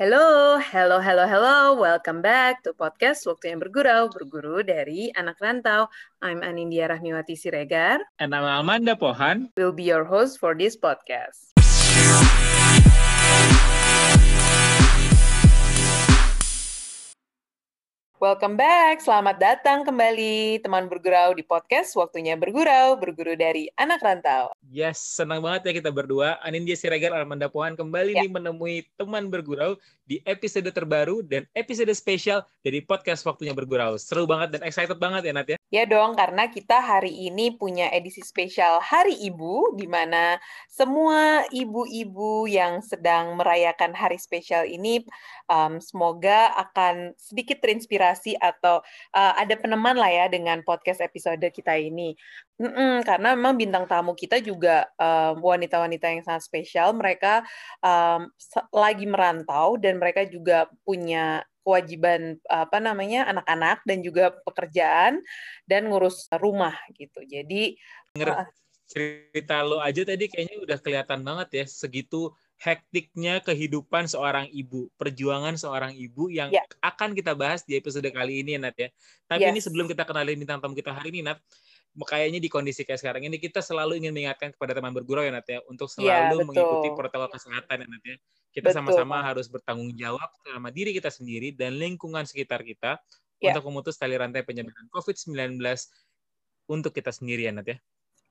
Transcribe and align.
Hello, 0.00 0.56
hello, 0.56 0.96
hello, 0.96 1.28
hello. 1.28 1.76
Welcome 1.76 2.24
back 2.24 2.64
to 2.64 2.72
podcast 2.72 3.28
Waktu 3.28 3.52
yang 3.52 3.60
Bergurau, 3.60 4.08
berguru 4.08 4.64
dari 4.64 5.12
anak 5.12 5.36
rantau. 5.44 5.92
I'm 6.24 6.40
Anindya 6.40 6.88
Rahmiwati 6.88 7.36
Siregar. 7.36 8.00
And 8.16 8.32
I'm 8.32 8.48
Amanda 8.48 8.96
Pohan. 8.96 9.52
Will 9.60 9.76
be 9.76 9.84
your 9.84 10.08
host 10.08 10.40
for 10.40 10.56
this 10.56 10.72
podcast. 10.72 11.49
Welcome 18.20 18.60
back, 18.60 19.00
selamat 19.00 19.40
datang 19.40 19.80
kembali 19.80 20.60
teman 20.60 20.92
bergurau 20.92 21.32
di 21.32 21.40
podcast 21.40 21.96
Waktunya 21.96 22.36
Bergurau, 22.36 23.00
berguru 23.00 23.32
dari 23.32 23.72
anak 23.80 24.04
rantau. 24.04 24.52
Yes, 24.68 25.00
senang 25.00 25.40
banget 25.40 25.72
ya 25.72 25.80
kita 25.80 25.88
berdua. 25.88 26.36
Anindya 26.44 26.76
Siregar, 26.76 27.16
Armanda 27.16 27.48
Pohan 27.48 27.80
kembali 27.80 28.12
ya. 28.12 28.20
nih 28.20 28.28
menemui 28.28 28.84
teman 29.00 29.32
bergurau 29.32 29.80
di 30.10 30.18
episode 30.26 30.66
terbaru 30.74 31.22
dan 31.22 31.46
episode 31.54 31.94
spesial 31.94 32.42
dari 32.66 32.82
podcast 32.82 33.22
Waktunya 33.22 33.54
Bergurau. 33.54 33.94
Seru 33.94 34.26
banget 34.26 34.58
dan 34.58 34.66
excited 34.66 34.98
banget 34.98 35.30
ya 35.30 35.32
Nat 35.38 35.46
ya? 35.46 35.58
Ya 35.70 35.86
dong, 35.86 36.18
karena 36.18 36.50
kita 36.50 36.82
hari 36.82 37.30
ini 37.30 37.54
punya 37.54 37.86
edisi 37.94 38.26
spesial 38.26 38.82
Hari 38.82 39.14
Ibu, 39.30 39.78
di 39.78 39.86
mana 39.86 40.42
semua 40.66 41.46
ibu-ibu 41.54 42.50
yang 42.50 42.82
sedang 42.82 43.38
merayakan 43.38 43.94
hari 43.94 44.18
spesial 44.18 44.66
ini 44.66 45.06
um, 45.46 45.78
semoga 45.78 46.58
akan 46.58 47.14
sedikit 47.14 47.62
terinspirasi 47.62 48.34
atau 48.34 48.82
uh, 49.14 49.32
ada 49.38 49.54
peneman 49.54 49.94
lah 49.94 50.10
ya 50.10 50.26
dengan 50.26 50.66
podcast 50.66 50.98
episode 51.06 51.46
kita 51.54 51.78
ini. 51.78 52.18
Mm-mm, 52.60 53.00
karena 53.08 53.32
memang 53.32 53.56
bintang 53.56 53.88
tamu 53.88 54.12
kita 54.12 54.36
juga 54.36 54.84
um, 55.00 55.40
wanita-wanita 55.40 56.12
yang 56.12 56.20
sangat 56.20 56.44
spesial. 56.44 56.92
Mereka 56.92 57.40
um, 57.80 58.28
lagi 58.68 59.08
merantau 59.08 59.80
dan 59.80 59.96
mereka 59.96 60.28
juga 60.28 60.68
punya 60.84 61.40
kewajiban 61.64 62.36
apa 62.52 62.76
namanya 62.76 63.32
anak-anak 63.32 63.80
dan 63.88 64.04
juga 64.04 64.36
pekerjaan 64.44 65.24
dan 65.64 65.88
ngurus 65.88 66.28
rumah 66.36 66.76
gitu. 66.92 67.24
Jadi 67.24 67.80
uh, 68.20 68.44
cerita 68.84 69.64
lo 69.64 69.80
aja 69.80 70.04
tadi 70.04 70.28
kayaknya 70.28 70.60
udah 70.60 70.78
kelihatan 70.84 71.24
banget 71.24 71.48
ya 71.62 71.64
segitu 71.64 72.28
hektiknya 72.60 73.40
kehidupan 73.40 74.04
seorang 74.04 74.44
ibu, 74.52 74.92
perjuangan 75.00 75.56
seorang 75.56 75.96
ibu 75.96 76.28
yang 76.28 76.52
yeah. 76.52 76.66
akan 76.84 77.16
kita 77.16 77.32
bahas 77.32 77.64
di 77.64 77.80
episode 77.80 78.04
kali 78.12 78.44
ini 78.44 78.60
Nat 78.60 78.76
ya. 78.76 78.92
Tapi 79.24 79.48
yes. 79.48 79.52
ini 79.56 79.60
sebelum 79.64 79.88
kita 79.88 80.04
kenalin 80.04 80.36
bintang 80.36 80.60
tamu 80.60 80.76
kita 80.76 80.92
hari 80.92 81.08
ini 81.08 81.24
Nat, 81.24 81.40
kayaknya 81.98 82.38
di 82.38 82.46
kondisi 82.46 82.86
kayak 82.86 83.02
sekarang 83.02 83.26
ini 83.26 83.42
kita 83.42 83.58
selalu 83.58 83.98
ingin 83.98 84.14
mengingatkan 84.14 84.54
kepada 84.54 84.78
teman 84.78 84.94
bergurau 84.94 85.26
ya 85.26 85.34
Nat 85.34 85.46
ya 85.50 85.58
untuk 85.66 85.90
iya, 85.98 86.30
selalu 86.30 86.36
yeah, 86.38 86.46
mengikuti 86.46 86.88
protokol 86.94 87.28
kesehatan 87.34 87.76
ya 87.82 87.86
Nat 87.90 88.04
ya. 88.06 88.16
Kita 88.50 88.68
sama-sama 88.74 89.22
harus 89.22 89.46
bertanggung 89.46 89.94
jawab 89.94 90.26
sama 90.42 90.74
diri 90.74 90.90
kita 90.90 91.10
sendiri 91.10 91.54
dan 91.54 91.78
lingkungan 91.78 92.26
sekitar 92.26 92.62
kita 92.62 92.98
yeah. 93.42 93.54
untuk 93.54 93.70
memutus 93.70 93.98
tali 93.98 94.14
rantai 94.14 94.46
penyebaran 94.46 94.86
COVID-19 94.90 95.58
untuk 96.70 96.94
kita 96.94 97.10
sendiri 97.10 97.50
ya 97.50 97.52
Nat 97.54 97.66
ya. 97.66 97.78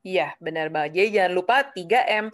Iya, 0.00 0.28
benar 0.40 0.72
banget. 0.72 0.96
Jadi 0.96 1.08
jangan 1.20 1.32
lupa 1.36 1.56
3M, 1.76 2.32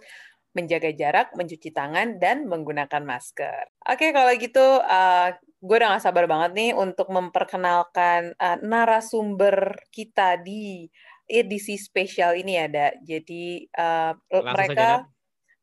menjaga 0.55 0.89
jarak, 0.95 1.27
mencuci 1.35 1.69
tangan, 1.75 2.15
dan 2.15 2.47
menggunakan 2.47 3.03
masker. 3.03 3.67
Oke, 3.91 4.15
kalau 4.15 4.31
gitu 4.39 4.63
uh, 4.87 5.29
gue 5.59 5.75
udah 5.75 5.97
gak 5.97 6.05
sabar 6.05 6.29
banget 6.29 6.51
nih 6.55 6.71
untuk 6.77 7.11
memperkenalkan 7.11 8.31
uh, 8.39 8.57
narasumber 8.63 9.75
kita 9.91 10.39
di 10.39 10.87
edisi 11.27 11.75
spesial 11.75 12.33
ini 12.39 12.57
ada. 12.57 12.95
Jadi 13.03 13.67
uh, 13.75 14.15
mereka... 14.31 15.05
Saja, 15.05 15.15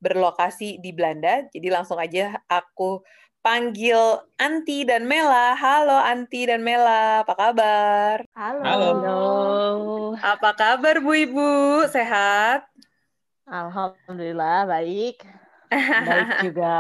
berlokasi 0.05 0.77
di 0.85 0.93
Belanda. 0.93 1.49
Jadi 1.49 1.73
langsung 1.73 1.97
aja 1.97 2.37
aku 2.45 3.01
panggil 3.41 4.21
Anti 4.37 4.85
dan 4.85 5.09
Mela. 5.09 5.57
Halo 5.57 5.97
Anti 5.97 6.45
dan 6.45 6.61
Mela, 6.61 7.25
apa 7.25 7.33
kabar? 7.33 8.17
Halo. 8.37 8.61
Halo. 8.61 9.21
Apa 10.21 10.53
kabar 10.53 11.01
Bu 11.01 11.17
Ibu? 11.17 11.53
Sehat? 11.89 12.69
Alhamdulillah 13.49 14.69
baik. 14.69 15.25
Baik 15.75 16.31
juga. 16.47 16.77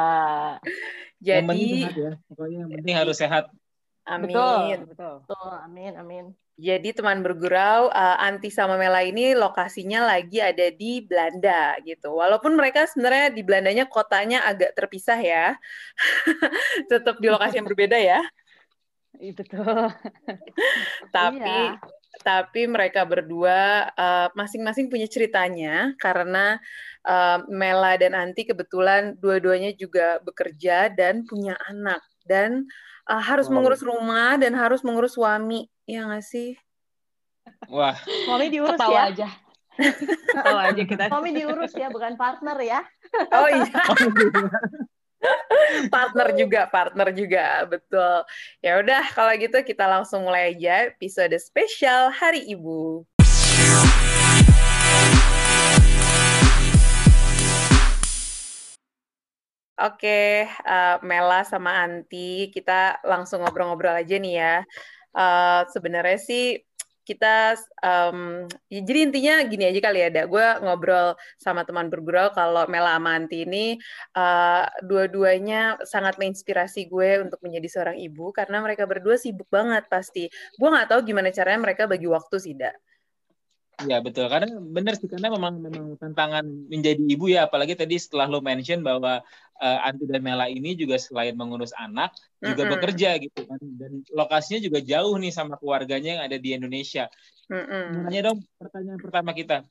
Jadi 1.18 1.34
yang 1.34 1.48
penting 1.50 1.66
sehat 1.74 1.94
ya. 1.98 2.10
Pokoknya 2.30 2.58
yang 2.62 2.70
penting 2.78 2.94
harus 2.94 3.16
sehat. 3.18 3.44
Amin. 4.04 4.32
Betul, 4.32 4.92
betul. 4.92 5.14
betul. 5.24 5.52
Amin, 5.64 5.92
amin. 5.96 6.24
Jadi 6.54 6.94
teman 6.94 7.18
bergurau 7.18 7.90
uh, 7.90 8.16
Anti 8.22 8.46
sama 8.46 8.78
Mela 8.78 9.02
ini 9.02 9.34
lokasinya 9.34 10.06
lagi 10.06 10.38
ada 10.38 10.70
di 10.70 11.02
Belanda 11.02 11.74
gitu. 11.82 12.14
Walaupun 12.14 12.54
mereka 12.54 12.86
sebenarnya 12.86 13.34
di 13.34 13.42
Belandanya 13.42 13.90
kotanya 13.90 14.46
agak 14.46 14.70
terpisah 14.78 15.18
ya. 15.18 15.58
Tetap 16.90 17.18
di 17.18 17.26
lokasi 17.26 17.58
yang 17.58 17.66
berbeda 17.66 17.98
ya. 17.98 18.22
Itu 19.18 19.42
tuh. 19.42 19.90
tapi 21.16 21.42
iya. 21.42 21.82
tapi 22.22 22.70
mereka 22.70 23.02
berdua 23.02 23.90
uh, 23.90 24.28
masing-masing 24.38 24.86
punya 24.86 25.10
ceritanya 25.10 25.90
karena 25.98 26.62
uh, 27.02 27.42
Mela 27.50 27.98
dan 27.98 28.14
Anti 28.14 28.46
kebetulan 28.46 29.18
dua-duanya 29.18 29.74
juga 29.74 30.22
bekerja 30.22 30.86
dan 30.94 31.26
punya 31.26 31.58
anak 31.66 31.98
dan 32.30 32.62
uh, 33.08 33.22
harus 33.22 33.48
wow. 33.48 33.60
mengurus 33.60 33.82
rumah 33.84 34.40
dan 34.40 34.56
harus 34.56 34.80
mengurus 34.80 35.16
suami 35.16 35.68
Iya 35.84 36.08
nggak 36.08 36.24
sih? 36.24 36.56
Wah. 37.68 37.96
Mami 38.28 38.48
diurus 38.48 38.80
Ketawa 38.80 38.96
ya. 38.96 39.04
aja. 39.12 39.28
Ketawa 40.32 40.60
aja 40.72 40.82
kita. 40.84 41.04
Mami 41.12 41.30
diurus 41.36 41.72
ya, 41.76 41.92
bukan 41.92 42.16
partner 42.16 42.56
ya. 42.64 42.80
Oh 43.36 43.48
iya. 43.48 43.68
partner 45.94 46.28
juga, 46.36 46.68
partner 46.72 47.08
juga, 47.12 47.68
betul. 47.68 48.24
Ya 48.64 48.80
udah, 48.80 49.02
kalau 49.12 49.32
gitu 49.36 49.60
kita 49.60 49.84
langsung 49.84 50.24
mulai 50.24 50.56
aja 50.56 50.88
episode 50.88 51.36
spesial 51.36 52.08
Hari 52.12 52.48
Ibu. 52.48 53.04
Oke, 59.74 60.46
uh, 60.46 60.96
Mela 61.02 61.42
sama 61.42 61.82
Anti, 61.82 62.46
kita 62.54 63.02
langsung 63.02 63.42
ngobrol-ngobrol 63.42 63.98
aja 63.98 64.14
nih 64.22 64.34
ya 64.38 64.54
uh, 65.14 65.62
sebenarnya 65.70 66.18
sih 66.18 66.58
kita 67.04 67.52
um, 67.84 68.48
ya, 68.72 68.80
jadi 68.80 68.98
intinya 69.04 69.34
gini 69.44 69.68
aja 69.68 69.80
kali 69.84 70.00
ya, 70.00 70.08
ada 70.08 70.22
gue 70.24 70.46
ngobrol 70.64 71.12
sama 71.36 71.60
teman 71.68 71.92
bergurau 71.92 72.32
kalau 72.32 72.64
Mela 72.64 72.96
Amanti 72.96 73.44
ini 73.44 73.76
uh, 74.16 74.64
dua-duanya 74.80 75.76
sangat 75.84 76.16
menginspirasi 76.16 76.88
gue 76.88 77.20
untuk 77.20 77.44
menjadi 77.44 77.68
seorang 77.68 78.00
ibu 78.00 78.32
karena 78.32 78.64
mereka 78.64 78.88
berdua 78.88 79.20
sibuk 79.20 79.44
banget 79.52 79.84
pasti. 79.92 80.32
Gue 80.56 80.68
nggak 80.72 80.96
tahu 80.96 81.04
gimana 81.04 81.28
caranya 81.28 81.60
mereka 81.60 81.84
bagi 81.84 82.08
waktu 82.08 82.36
sih, 82.40 82.56
Da. 82.56 82.72
Iya 83.82 83.98
betul. 83.98 84.30
Karena 84.30 84.54
benar 84.62 84.94
sih 84.94 85.10
karena 85.10 85.34
memang 85.34 85.58
memang 85.58 85.98
tantangan 85.98 86.46
menjadi 86.70 87.02
ibu 87.02 87.26
ya. 87.26 87.50
Apalagi 87.50 87.74
tadi 87.74 87.98
setelah 87.98 88.30
lo 88.30 88.38
mention 88.38 88.86
bahwa 88.86 89.18
uh, 89.58 89.78
Anti 89.82 90.06
dan 90.06 90.22
Mela 90.22 90.46
ini 90.46 90.78
juga 90.78 90.94
selain 90.94 91.34
mengurus 91.34 91.74
anak 91.74 92.14
juga 92.38 92.70
bekerja 92.70 93.18
gitu 93.18 93.42
kan. 93.42 93.58
Dan 93.58 94.06
lokasinya 94.14 94.62
juga 94.62 94.78
jauh 94.78 95.18
nih 95.18 95.34
sama 95.34 95.58
keluarganya 95.58 96.20
yang 96.20 96.22
ada 96.22 96.38
di 96.38 96.54
Indonesia. 96.54 97.10
Mm-hmm. 97.50 97.84
Nanya 98.06 98.20
dong 98.30 98.38
pertanyaan 98.62 99.00
pertama 99.02 99.30
kita. 99.34 99.66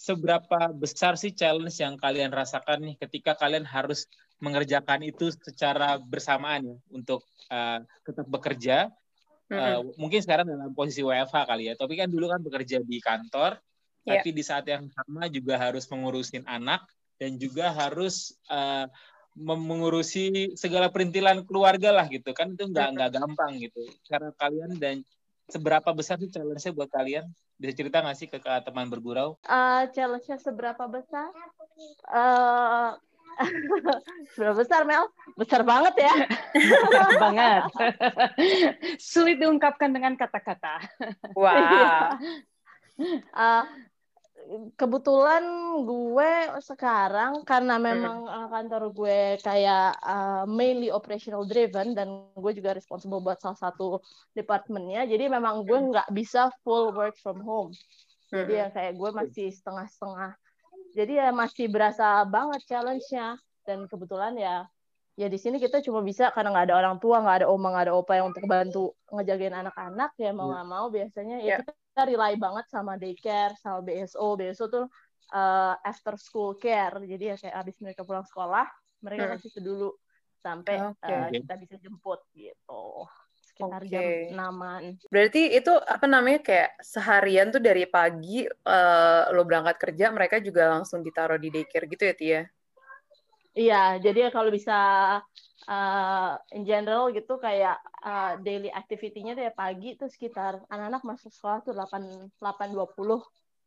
Seberapa 0.00 0.72
besar 0.74 1.14
sih 1.20 1.30
challenge 1.30 1.78
yang 1.78 2.00
kalian 2.00 2.32
rasakan 2.32 2.82
nih 2.82 2.94
ketika 2.98 3.38
kalian 3.38 3.68
harus 3.68 4.08
mengerjakan 4.42 5.06
itu 5.06 5.30
secara 5.30 6.00
bersamaan 6.00 6.72
ya? 6.72 6.76
Untuk 6.88 7.20
uh, 7.52 7.84
tetap 8.02 8.26
bekerja 8.26 8.90
Uh, 9.50 9.92
mungkin 10.00 10.20
sekarang 10.24 10.48
dalam 10.48 10.72
posisi 10.72 11.04
WFH 11.04 11.36
kali 11.44 11.68
ya, 11.68 11.74
tapi 11.76 11.98
kan 11.98 12.08
dulu 12.08 12.30
kan 12.30 12.40
bekerja 12.40 12.80
di 12.80 12.98
kantor, 13.02 13.60
yeah. 14.06 14.16
tapi 14.16 14.32
di 14.32 14.40
saat 14.40 14.64
yang 14.64 14.88
sama 14.88 15.28
juga 15.28 15.60
harus 15.60 15.84
mengurusin 15.92 16.46
anak 16.48 16.86
dan 17.20 17.36
juga 17.36 17.68
harus 17.70 18.32
uh, 18.48 18.88
mengurusi 19.36 20.52
segala 20.56 20.92
perintilan 20.92 21.44
keluarga 21.48 21.88
lah 21.88 22.04
gitu 22.08 22.36
kan 22.36 22.52
itu 22.52 22.68
nggak 22.68 22.88
nggak 22.96 23.10
gampang 23.16 23.60
gitu. 23.60 23.80
Karena 24.08 24.30
kalian 24.36 24.76
dan 24.76 25.00
seberapa 25.48 25.88
besar 25.92 26.20
sih 26.20 26.28
challenge-nya 26.28 26.72
buat 26.72 26.90
kalian? 26.92 27.24
Bisa 27.56 27.72
cerita 27.78 28.00
nggak 28.02 28.16
sih 28.18 28.28
ke, 28.28 28.40
ke 28.40 28.52
teman 28.64 28.88
bergurau? 28.92 29.40
Uh, 29.48 29.88
challenge-nya 29.92 30.36
seberapa 30.36 30.84
besar? 30.88 31.32
Uh, 32.08 32.96
Berapa 34.38 34.56
besar 34.58 34.82
Mel? 34.84 35.04
Besar 35.36 35.62
banget 35.62 35.94
ya. 36.02 36.14
Besar 36.54 37.10
banget. 37.28 37.62
Sulit 38.98 39.38
diungkapkan 39.40 39.90
dengan 39.92 40.14
kata-kata. 40.16 40.82
Wah. 41.34 42.16
Wow. 42.16 43.20
uh, 43.34 43.64
kebetulan 44.76 45.44
gue 45.86 46.32
sekarang 46.60 47.46
karena 47.46 47.78
memang 47.78 48.26
hmm. 48.26 48.48
kantor 48.50 48.82
gue 48.92 49.20
kayak 49.40 49.96
uh, 50.02 50.44
mainly 50.50 50.90
operational 50.90 51.46
driven 51.46 51.94
dan 51.94 52.26
gue 52.34 52.52
juga 52.52 52.74
responsible 52.74 53.22
buat 53.22 53.38
salah 53.38 53.58
satu 53.58 54.02
departemennya 54.34 55.06
jadi 55.06 55.30
memang 55.30 55.62
gue 55.64 55.78
nggak 55.94 56.08
bisa 56.10 56.50
full 56.66 56.90
work 56.92 57.14
from 57.22 57.40
home 57.42 57.70
jadi 58.32 58.52
ya 58.52 58.66
kayak 58.72 58.92
gue 58.96 59.10
masih 59.12 59.48
setengah-setengah 59.52 60.32
jadi 60.92 61.12
ya 61.24 61.28
masih 61.32 61.68
berasa 61.72 62.24
banget 62.28 62.62
challenge-nya 62.68 63.36
dan 63.64 63.88
kebetulan 63.88 64.36
ya 64.36 64.56
ya 65.12 65.28
di 65.28 65.36
sini 65.36 65.60
kita 65.60 65.84
cuma 65.84 66.00
bisa 66.00 66.32
karena 66.32 66.56
nggak 66.56 66.72
ada 66.72 66.76
orang 66.80 66.96
tua 66.96 67.20
nggak 67.20 67.44
ada 67.44 67.46
oma 67.52 67.68
nggak 67.68 67.84
ada 67.88 67.94
opa 67.96 68.12
yang 68.16 68.32
untuk 68.32 68.44
bantu 68.48 68.96
ngejagain 69.12 69.52
anak-anak 69.52 70.16
ya 70.16 70.32
mau 70.32 70.48
iya. 70.48 70.52
nggak 70.56 70.64
yeah. 70.64 70.72
mau 70.72 70.86
biasanya 70.88 71.36
ya 71.44 71.48
yeah. 71.52 71.58
kita 71.60 72.02
rely 72.08 72.34
banget 72.40 72.64
sama 72.72 72.92
daycare 72.96 73.52
sama 73.60 73.84
BSO 73.84 74.26
BSO 74.40 74.64
tuh 74.72 74.86
uh, 75.36 75.74
after 75.84 76.16
school 76.16 76.56
care 76.56 76.96
jadi 77.04 77.24
ya 77.32 77.36
kayak 77.36 77.56
abis 77.60 77.76
mereka 77.84 78.08
pulang 78.08 78.24
sekolah 78.24 78.64
mereka 79.04 79.28
hmm. 79.28 79.32
kasih 79.36 79.48
itu 79.52 79.60
dulu 79.60 79.90
sampai 80.40 80.76
okay. 80.80 81.12
uh, 81.12 81.28
kita 81.28 81.54
bisa 81.60 81.76
jemput 81.76 82.24
gitu 82.32 83.04
sekitar 83.62 83.82
okay. 83.86 84.34
jam 84.34 84.50
6 84.58 85.06
Berarti 85.06 85.42
itu 85.54 85.72
apa 85.78 86.06
namanya 86.10 86.40
kayak 86.42 86.70
seharian 86.82 87.54
tuh 87.54 87.62
dari 87.62 87.86
pagi 87.86 88.42
uh, 88.46 89.30
lo 89.30 89.46
berangkat 89.46 89.78
kerja 89.78 90.10
mereka 90.10 90.42
juga 90.42 90.74
langsung 90.74 91.06
ditaruh 91.06 91.38
di 91.38 91.54
daycare 91.54 91.86
gitu 91.86 92.02
ya 92.10 92.14
Tia? 92.18 92.42
Iya, 93.52 94.00
jadi 94.00 94.32
kalau 94.32 94.48
bisa 94.48 94.78
uh, 95.68 96.32
in 96.56 96.64
general 96.64 97.12
gitu 97.12 97.36
kayak 97.36 97.76
uh, 98.00 98.40
daily 98.40 98.72
activity-nya 98.72 99.36
tuh 99.36 99.44
ya 99.44 99.52
pagi 99.52 99.94
tuh 100.00 100.08
sekitar 100.08 100.64
anak-anak 100.72 101.02
masuk 101.04 101.30
sekolah 101.30 101.60
tuh 101.60 101.76
8 101.76 102.40
8.20. 102.40 102.72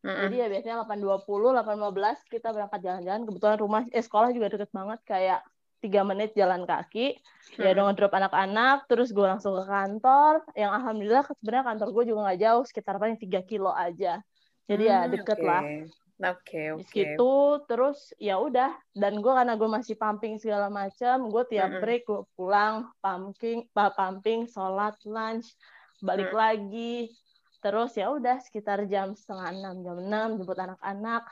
Mm 0.02 0.12
-hmm. 0.12 0.22
Jadi 0.26 0.36
ya 0.38 0.46
biasanya 0.50 0.76
8.20, 0.84 1.22
8.15 1.24 2.34
kita 2.34 2.48
berangkat 2.50 2.80
jalan-jalan. 2.82 3.22
Kebetulan 3.30 3.58
rumah 3.58 3.82
eh 3.90 4.04
sekolah 4.04 4.30
juga 4.34 4.46
deket 4.52 4.70
banget 4.74 5.00
kayak 5.06 5.40
tiga 5.86 6.02
menit 6.02 6.34
jalan 6.34 6.66
kaki. 6.66 7.22
Hmm. 7.54 7.62
Ya 7.62 7.70
dong 7.78 7.94
drop 7.94 8.10
anak-anak, 8.10 8.90
terus 8.90 9.14
gue 9.14 9.22
langsung 9.22 9.54
ke 9.54 9.64
kantor. 9.70 10.42
Yang 10.58 10.72
alhamdulillah 10.82 11.24
sebenarnya 11.38 11.64
kantor 11.70 11.88
gue 11.94 12.04
juga 12.10 12.20
nggak 12.26 12.40
jauh, 12.42 12.62
sekitar 12.66 12.94
paling 12.98 13.18
tiga 13.22 13.40
kilo 13.46 13.70
aja. 13.70 14.18
Jadi 14.66 14.82
ya 14.90 14.98
hmm, 14.98 15.06
ya 15.06 15.12
deket 15.14 15.38
okay. 15.38 15.46
lah. 15.46 15.62
Oke, 16.16 16.32
okay, 16.32 16.66
oke. 16.72 16.82
Okay. 16.88 16.96
Gitu, 16.96 17.34
terus 17.70 17.98
ya 18.18 18.40
udah. 18.42 18.72
Dan 18.90 19.22
gue 19.22 19.30
karena 19.30 19.54
gue 19.54 19.68
masih 19.70 19.94
pumping 19.94 20.42
segala 20.42 20.66
macam, 20.66 21.30
gue 21.30 21.44
tiap 21.46 21.70
mm 21.70 21.74
-hmm. 21.78 21.82
break 21.84 22.02
gue 22.08 22.22
pulang, 22.34 22.74
pumping, 22.98 23.68
pumping, 23.70 24.48
sholat, 24.50 24.96
lunch, 25.06 25.54
balik 26.02 26.32
mm. 26.32 26.36
lagi. 26.36 27.14
Terus 27.60 27.94
ya 27.94 28.10
udah 28.10 28.42
sekitar 28.42 28.88
jam 28.90 29.14
setengah 29.14 29.54
enam, 29.54 29.74
jam 29.84 29.96
enam 30.02 30.28
jemput 30.40 30.56
anak-anak, 30.56 31.24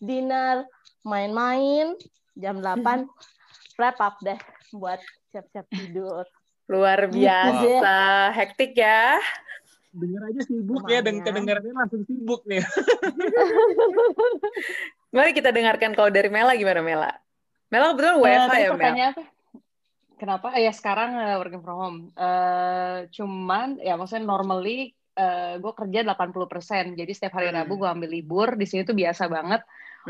dinner, 0.00 0.64
main-main, 1.04 1.94
jam 2.38 2.64
delapan 2.64 3.04
wrap 3.78 3.96
up 4.02 4.18
deh 4.20 4.36
buat 4.74 4.98
siap-siap 5.30 5.70
tidur. 5.70 6.26
Luar 6.68 7.08
biasa, 7.08 7.80
wow. 7.80 8.36
hektik 8.36 8.76
ya 8.76 9.16
denger 9.98 10.22
aja 10.30 10.40
sibuk 10.44 10.84
Lumayan. 10.84 10.94
ya 10.94 11.00
dan 11.00 11.14
kedengarannya 11.24 11.74
langsung 11.74 12.02
sibuk 12.04 12.42
nih. 12.44 12.62
Mari 15.16 15.30
kita 15.32 15.50
dengarkan 15.50 15.96
kalau 15.96 16.12
dari 16.12 16.28
Mela 16.28 16.52
gimana 16.54 16.80
Mela? 16.84 17.12
Mela 17.72 17.92
kebetulan 17.92 18.16
WFH 18.20 18.52
uh, 18.52 18.58
ya 18.60 18.70
Mela. 18.76 18.96
Apa? 19.12 19.24
Kenapa? 20.18 20.48
Ya 20.58 20.72
sekarang 20.74 21.10
uh, 21.14 21.36
working 21.38 21.62
from 21.62 21.78
home. 21.78 21.98
Uh, 22.18 23.06
cuman 23.14 23.78
ya 23.80 23.94
maksudnya 23.94 24.26
normally 24.26 24.92
uh, 25.16 25.56
gue 25.56 25.72
kerja 25.72 26.04
80%. 26.04 26.98
Jadi 26.98 27.12
setiap 27.14 27.38
hari 27.38 27.48
hmm. 27.48 27.56
Rabu 27.62 27.78
gue 27.78 27.88
ambil 27.88 28.10
libur. 28.10 28.48
Di 28.58 28.66
sini 28.66 28.82
tuh 28.84 28.98
biasa 28.98 29.30
banget. 29.30 29.62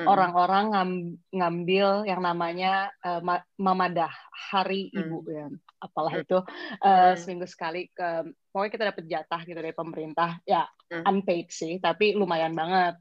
Orang-orang 0.04 0.64
ngam, 0.70 0.90
ngambil 1.32 1.88
yang 2.06 2.20
namanya 2.22 2.92
uh, 3.02 3.18
mamadah 3.56 4.12
hari 4.30 4.92
hmm. 4.92 5.00
ibu 5.00 5.18
ya 5.26 5.46
apalah 5.78 6.18
hmm. 6.18 6.24
itu 6.26 6.38
uh, 6.82 7.14
seminggu 7.14 7.46
sekali 7.46 7.90
ke 7.90 8.28
pokoknya 8.50 8.72
kita 8.74 8.84
dapat 8.90 9.04
jatah 9.06 9.40
gitu 9.46 9.58
dari 9.58 9.74
pemerintah 9.74 10.38
ya 10.44 10.66
hmm. 10.90 11.06
unpaid 11.06 11.48
sih 11.50 11.78
tapi 11.78 12.14
lumayan 12.14 12.54
banget 12.54 12.98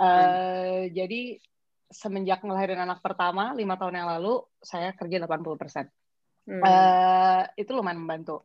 uh, 0.00 0.04
hmm. 0.04 0.92
jadi 0.92 1.38
semenjak 1.94 2.42
ngelahirin 2.42 2.80
anak 2.80 2.98
pertama 3.04 3.54
lima 3.54 3.78
tahun 3.78 4.02
yang 4.02 4.08
lalu 4.18 4.42
saya 4.58 4.90
kerja 4.96 5.22
80 5.22 5.60
persen 5.60 5.86
hmm. 6.48 6.62
uh, 6.62 7.42
itu 7.56 7.70
lumayan 7.74 8.00
membantu 8.00 8.44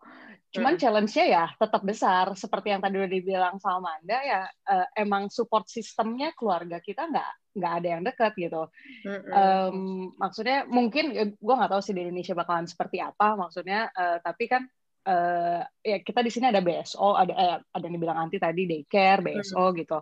Cuman 0.49 0.75
hmm. 0.75 0.81
challenge-nya 0.81 1.25
ya 1.29 1.45
tetap 1.53 1.81
besar. 1.85 2.33
Seperti 2.33 2.73
yang 2.73 2.81
tadi 2.81 2.97
udah 2.97 3.11
dibilang 3.11 3.55
sama 3.61 3.93
Manda 3.93 4.17
ya, 4.17 4.41
uh, 4.49 4.87
emang 4.97 5.29
support 5.29 5.69
sistemnya 5.69 6.33
keluarga 6.33 6.81
kita 6.81 7.05
nggak 7.05 7.53
nggak 7.53 7.73
ada 7.81 7.87
yang 7.87 8.01
dekat 8.01 8.33
gitu. 8.33 8.63
Hmm. 9.05 9.21
Um, 9.29 9.77
maksudnya 10.17 10.65
mungkin 10.65 11.13
ya, 11.13 11.25
gue 11.29 11.55
nggak 11.55 11.69
tahu 11.69 11.81
sih 11.85 11.93
di 11.93 12.01
Indonesia 12.01 12.33
bakalan 12.33 12.65
seperti 12.65 12.97
apa. 12.97 13.37
Maksudnya, 13.37 13.93
uh, 13.93 14.17
tapi 14.25 14.49
kan 14.49 14.65
uh, 15.05 15.61
ya 15.85 15.97
kita 16.01 16.25
di 16.25 16.31
sini 16.33 16.49
ada 16.49 16.65
BSO, 16.65 17.13
ada 17.13 17.33
eh, 17.37 17.57
ada 17.61 17.83
yang 17.85 17.95
dibilang 18.01 18.17
anti 18.17 18.41
tadi 18.41 18.65
daycare, 18.65 19.21
BSO 19.21 19.69
hmm. 19.69 19.75
gitu. 19.85 20.01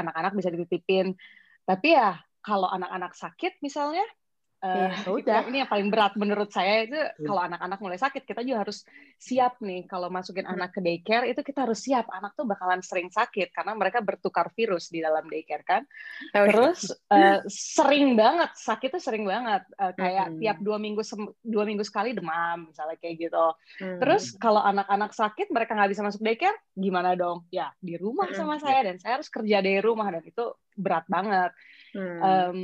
Anak-anak 0.00 0.32
uh, 0.32 0.36
bisa 0.40 0.48
dititipin. 0.56 1.12
Tapi 1.68 1.88
ya 1.92 2.16
kalau 2.40 2.72
anak-anak 2.72 3.12
sakit 3.12 3.60
misalnya 3.60 4.04
Uh, 4.64 4.88
ya, 4.88 5.12
udah 5.20 5.38
ini 5.52 5.60
yang 5.60 5.68
paling 5.68 5.92
berat 5.92 6.16
menurut 6.16 6.48
saya 6.48 6.88
itu 6.88 6.96
hmm. 6.96 7.28
kalau 7.28 7.40
anak-anak 7.44 7.78
mulai 7.84 8.00
sakit 8.00 8.24
kita 8.24 8.40
juga 8.40 8.64
harus 8.64 8.88
siap 9.20 9.60
nih 9.60 9.84
kalau 9.84 10.08
masukin 10.08 10.48
hmm. 10.48 10.56
anak 10.56 10.72
ke 10.72 10.80
daycare 10.80 11.28
itu 11.28 11.44
kita 11.44 11.68
harus 11.68 11.84
siap 11.84 12.08
anak 12.08 12.32
tuh 12.32 12.48
bakalan 12.48 12.80
sering 12.80 13.12
sakit 13.12 13.52
karena 13.52 13.76
mereka 13.76 14.00
bertukar 14.00 14.48
virus 14.56 14.88
di 14.88 15.04
dalam 15.04 15.28
daycare 15.28 15.68
kan 15.68 15.82
oh, 16.32 16.48
terus 16.48 16.96
uh, 17.12 17.44
sering 17.44 18.16
banget 18.16 18.56
sakit 18.56 18.96
tuh 18.96 19.04
sering 19.04 19.28
banget 19.28 19.68
uh, 19.76 19.92
kayak 19.92 20.32
hmm. 20.32 20.40
tiap 20.40 20.56
dua 20.64 20.80
minggu 20.80 21.04
dua 21.44 21.64
minggu 21.68 21.84
sekali 21.84 22.16
demam 22.16 22.72
misalnya 22.72 22.96
kayak 22.96 23.20
gitu 23.20 23.46
hmm. 23.84 24.00
terus 24.00 24.32
kalau 24.40 24.64
anak-anak 24.64 25.12
sakit 25.12 25.52
mereka 25.52 25.76
nggak 25.76 25.92
bisa 25.92 26.00
masuk 26.00 26.24
daycare 26.24 26.56
gimana 26.72 27.12
dong 27.12 27.44
ya 27.52 27.68
di 27.84 28.00
rumah 28.00 28.32
hmm. 28.32 28.38
sama 28.40 28.56
saya 28.56 28.88
dan 28.88 28.96
saya 28.96 29.20
harus 29.20 29.28
kerja 29.28 29.60
dari 29.60 29.84
rumah 29.84 30.08
dan 30.08 30.24
itu 30.24 30.56
berat 30.72 31.04
banget 31.04 31.52
hmm. 31.92 32.18
um, 32.24 32.60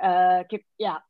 uh, 0.00 0.40
ya 0.80 1.04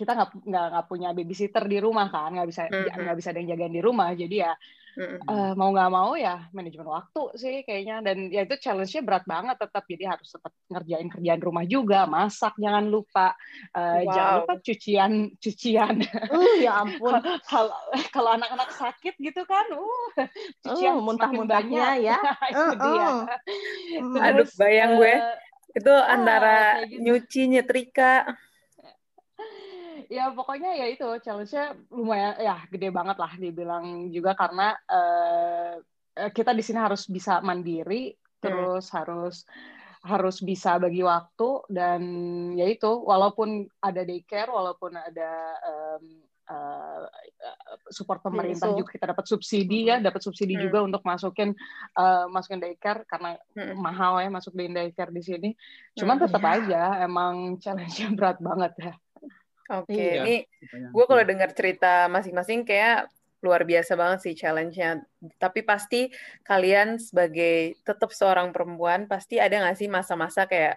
kita 0.00 0.16
nggak 0.16 0.30
nggak 0.48 0.86
punya 0.88 1.12
babysitter 1.12 1.68
di 1.68 1.76
rumah 1.76 2.08
kan 2.08 2.32
nggak 2.32 2.48
bisa 2.48 2.72
nggak 2.72 2.96
mm 2.96 3.04
-hmm. 3.04 3.18
bisa 3.20 3.28
ada 3.28 3.38
yang 3.44 3.50
jagain 3.52 3.74
di 3.76 3.82
rumah. 3.84 4.08
Jadi 4.16 4.36
ya 4.40 4.52
mm 4.96 5.04
-hmm. 5.04 5.20
uh, 5.28 5.52
mau 5.60 5.68
nggak 5.76 5.90
mau 5.92 6.16
ya 6.16 6.48
manajemen 6.56 6.88
waktu 6.88 7.22
sih 7.36 7.54
kayaknya. 7.68 8.00
Dan 8.00 8.32
ya 8.32 8.48
itu 8.48 8.56
challenge-nya 8.56 9.04
berat 9.04 9.24
banget 9.28 9.60
tetap. 9.60 9.84
Jadi 9.84 10.04
harus 10.08 10.28
tetap 10.32 10.52
ngerjain 10.72 11.08
kerjaan 11.12 11.40
rumah 11.44 11.64
juga 11.68 12.08
masak 12.08 12.56
jangan 12.56 12.88
lupa 12.88 13.36
uh, 13.76 14.00
wow. 14.00 14.08
jangan 14.08 14.32
lupa 14.40 14.54
cucian 14.64 15.12
cucian. 15.36 15.94
Uh, 16.32 16.54
ya 16.64 16.72
ampun. 16.82 17.20
Kalau 17.44 17.76
kalau 18.08 18.30
anak-anak 18.40 18.72
sakit 18.72 19.20
gitu 19.20 19.44
kan 19.44 19.68
uh 19.76 20.12
cucian 20.64 20.96
uh, 20.96 21.04
muntah-muntahnya 21.04 22.00
ya. 22.00 22.16
Itu 22.56 22.64
uh, 22.64 22.72
dia. 22.80 23.08
Terus, 24.00 24.16
aduh 24.24 24.48
bayang 24.56 24.96
gue. 24.96 25.16
itu 25.70 25.94
antara 25.94 26.82
uh, 26.82 26.90
gitu. 26.90 26.98
nyuci 26.98 27.42
nyetrika 27.46 28.26
ya 30.08 30.32
pokoknya 30.32 30.70
ya 30.78 30.86
itu 30.88 31.06
challenge-nya 31.20 31.76
lumayan 31.90 32.34
ya 32.40 32.56
gede 32.70 32.88
banget 32.88 33.16
lah 33.18 33.32
dibilang 33.36 34.08
juga 34.08 34.32
karena 34.38 34.72
uh, 34.88 35.74
kita 36.30 36.54
di 36.54 36.62
sini 36.64 36.78
harus 36.80 37.06
bisa 37.06 37.40
mandiri 37.40 38.12
hmm. 38.12 38.40
terus 38.40 38.88
harus 38.92 39.44
harus 40.00 40.40
bisa 40.40 40.80
bagi 40.80 41.04
waktu 41.04 41.48
dan 41.68 42.00
ya 42.56 42.64
itu 42.64 42.88
walaupun 42.88 43.68
ada 43.84 44.00
daycare 44.00 44.48
walaupun 44.48 44.96
ada 44.96 45.32
um, 45.60 46.04
uh, 46.48 47.04
support 47.92 48.24
pemerintah 48.24 48.72
juga 48.72 48.96
kita 48.96 49.12
dapat 49.12 49.28
subsidi 49.28 49.92
ya 49.92 50.00
dapat 50.00 50.24
subsidi 50.24 50.56
hmm. 50.56 50.64
juga 50.64 50.78
untuk 50.88 51.04
masukin 51.04 51.52
uh, 52.00 52.24
masukin 52.32 52.64
daycare 52.64 53.04
karena 53.04 53.36
hmm. 53.52 53.76
mahal 53.76 54.24
ya 54.24 54.32
masuk 54.32 54.56
di 54.56 54.72
daycare 54.72 55.12
di 55.12 55.20
sini 55.20 55.50
cuman 56.00 56.16
hmm, 56.16 56.24
tetap 56.24 56.42
ya. 56.42 56.50
aja 56.56 56.82
emang 57.04 57.60
challenge-nya 57.60 58.08
berat 58.16 58.38
banget 58.40 58.72
ya 58.80 58.94
Oke, 59.70 59.94
okay. 59.94 60.10
iya. 60.18 60.22
ini 60.26 60.36
gue 60.90 61.04
kalau 61.06 61.22
dengar 61.22 61.54
cerita 61.54 62.10
masing-masing 62.10 62.66
kayak 62.66 63.06
luar 63.40 63.64
biasa 63.64 63.96
banget 63.96 64.18
sih 64.26 64.34
challenge-nya. 64.36 65.00
Tapi 65.40 65.62
pasti 65.62 66.10
kalian 66.44 66.98
sebagai 67.00 67.78
tetap 67.86 68.10
seorang 68.12 68.50
perempuan 68.50 69.06
pasti 69.06 69.38
ada 69.38 69.62
nggak 69.62 69.78
sih 69.78 69.88
masa-masa 69.88 70.44
kayak 70.44 70.76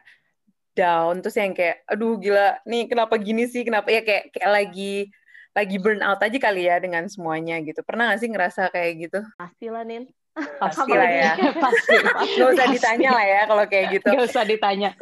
down 0.74 1.22
terus 1.22 1.38
yang 1.38 1.54
kayak 1.54 1.86
aduh 1.86 2.18
gila 2.18 2.58
nih 2.66 2.90
kenapa 2.90 3.14
gini 3.22 3.46
sih 3.46 3.62
kenapa 3.62 3.94
ya 3.94 4.02
kayak 4.02 4.34
kayak 4.34 4.50
lagi 4.50 5.14
lagi 5.54 5.78
burn 5.78 6.02
out 6.02 6.18
aja 6.18 6.38
kali 6.42 6.66
ya 6.66 6.82
dengan 6.82 7.06
semuanya 7.06 7.62
gitu. 7.62 7.86
Pernah 7.86 8.10
nggak 8.10 8.20
sih 8.20 8.30
ngerasa 8.34 8.62
kayak 8.74 8.92
gitu? 9.10 9.20
Pasti 9.42 9.66
lah, 9.74 9.86
Nin. 9.86 10.10
Pasti 10.34 10.92
lah 10.98 11.10
ya. 11.14 11.32
pasti, 11.62 11.94
pasti. 11.94 12.42
Gak 12.42 12.58
usah 12.58 12.68
ditanya 12.74 13.10
lah 13.14 13.26
ya 13.26 13.42
kalau 13.46 13.66
kayak 13.70 13.86
gitu. 14.02 14.10
Gak 14.18 14.34
usah 14.34 14.42
ditanya. 14.50 14.98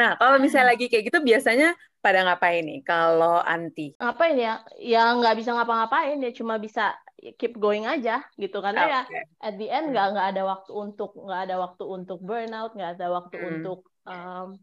Nah, 0.00 0.16
kalau 0.16 0.40
misalnya 0.40 0.72
lagi 0.72 0.88
kayak 0.88 1.12
gitu 1.12 1.20
biasanya 1.20 1.76
pada 2.06 2.22
ngapain 2.22 2.62
nih 2.62 2.86
kalau 2.86 3.42
anti? 3.42 3.98
Ngapain 3.98 4.38
ya? 4.38 4.62
Ya 4.78 5.10
nggak 5.10 5.42
bisa 5.42 5.50
ngapa-ngapain 5.58 6.22
ya 6.22 6.30
cuma 6.30 6.62
bisa 6.62 6.94
keep 7.34 7.58
going 7.58 7.88
aja 7.88 8.22
gitu 8.38 8.62
karena 8.62 8.86
okay. 8.86 8.92
ya 8.94 9.00
at 9.42 9.54
the 9.58 9.66
end 9.66 9.90
nggak 9.90 10.14
nggak 10.14 10.28
ada 10.36 10.42
waktu 10.46 10.70
untuk 10.70 11.10
nggak 11.16 11.40
ada 11.48 11.56
waktu 11.58 11.84
untuk 11.88 12.18
burnout 12.22 12.76
nggak 12.76 13.00
ada 13.00 13.06
waktu 13.08 13.36
hmm. 13.40 13.48
untuk 13.50 13.78
um, 14.04 14.54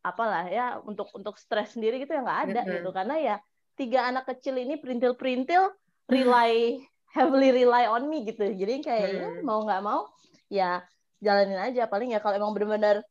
apalah 0.00 0.48
ya 0.48 0.80
untuk 0.80 1.12
untuk 1.12 1.36
stres 1.36 1.76
sendiri 1.76 2.00
gitu 2.00 2.16
ya 2.16 2.24
nggak 2.24 2.40
ada 2.50 2.60
hmm. 2.64 2.70
gitu 2.80 2.88
karena 2.90 3.14
ya 3.20 3.36
tiga 3.76 4.08
anak 4.08 4.24
kecil 4.26 4.56
ini 4.56 4.80
perintil-perintil 4.80 5.70
rely 6.08 6.80
heavily 7.14 7.52
rely 7.52 7.84
on 7.86 8.08
me 8.08 8.24
gitu 8.24 8.48
jadi 8.48 8.80
kayaknya 8.80 9.28
hmm. 9.38 9.44
mau 9.44 9.60
nggak 9.62 9.82
mau 9.84 10.08
ya 10.48 10.80
jalanin 11.20 11.60
aja 11.60 11.84
paling 11.84 12.16
ya 12.16 12.18
kalau 12.24 12.40
emang 12.40 12.56
benar-benar 12.56 13.04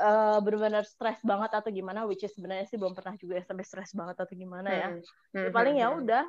uh, 0.00 0.38
benar-benar 0.44 0.84
stres 0.84 1.20
banget 1.24 1.50
atau 1.56 1.70
gimana 1.72 2.04
which 2.04 2.22
is 2.24 2.32
sebenarnya 2.32 2.66
sih 2.68 2.76
belum 2.76 2.92
pernah 2.92 3.16
juga 3.16 3.40
sampai 3.42 3.64
stres 3.64 3.92
banget 3.96 4.16
atau 4.20 4.34
gimana 4.36 4.68
ya, 4.68 4.88
hmm. 4.92 5.46
ya 5.46 5.50
paling 5.52 5.76
ya 5.80 5.86
hmm, 5.88 5.94
hmm, 5.96 6.02
udah 6.04 6.24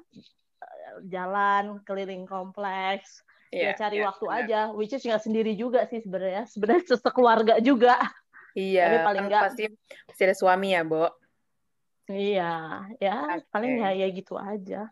jalan 1.10 1.64
keliling 1.86 2.24
kompleks 2.30 3.26
yeah, 3.50 3.74
ya 3.74 3.80
cari 3.80 4.00
yeah, 4.00 4.08
waktu 4.08 4.26
yeah. 4.26 4.38
aja 4.38 4.60
which 4.74 4.94
is 4.94 5.04
nggak 5.04 5.24
sendiri 5.24 5.54
juga 5.58 5.84
sih 5.90 6.00
sebenarnya 6.02 6.48
sebenarnya 6.48 6.84
sekeluarga 6.98 7.56
juga 7.60 8.00
iya 8.56 8.88
tapi 8.88 8.98
paling 9.06 9.26
nggak 9.28 9.44
pasti 9.52 9.64
pasti 10.08 10.22
ada 10.24 10.36
suami 10.36 10.74
ya 10.74 10.82
Bo 10.86 11.10
iya 12.12 12.86
ya 12.98 13.16
okay. 13.40 13.48
paling 13.52 13.72
ya 13.82 13.90
ya 13.96 14.08
gitu 14.12 14.36
aja 14.40 14.88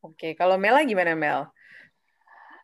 oke 0.00 0.16
okay. 0.16 0.32
kalau 0.38 0.56
Mela 0.56 0.82
gimana 0.86 1.12
Mel 1.14 1.48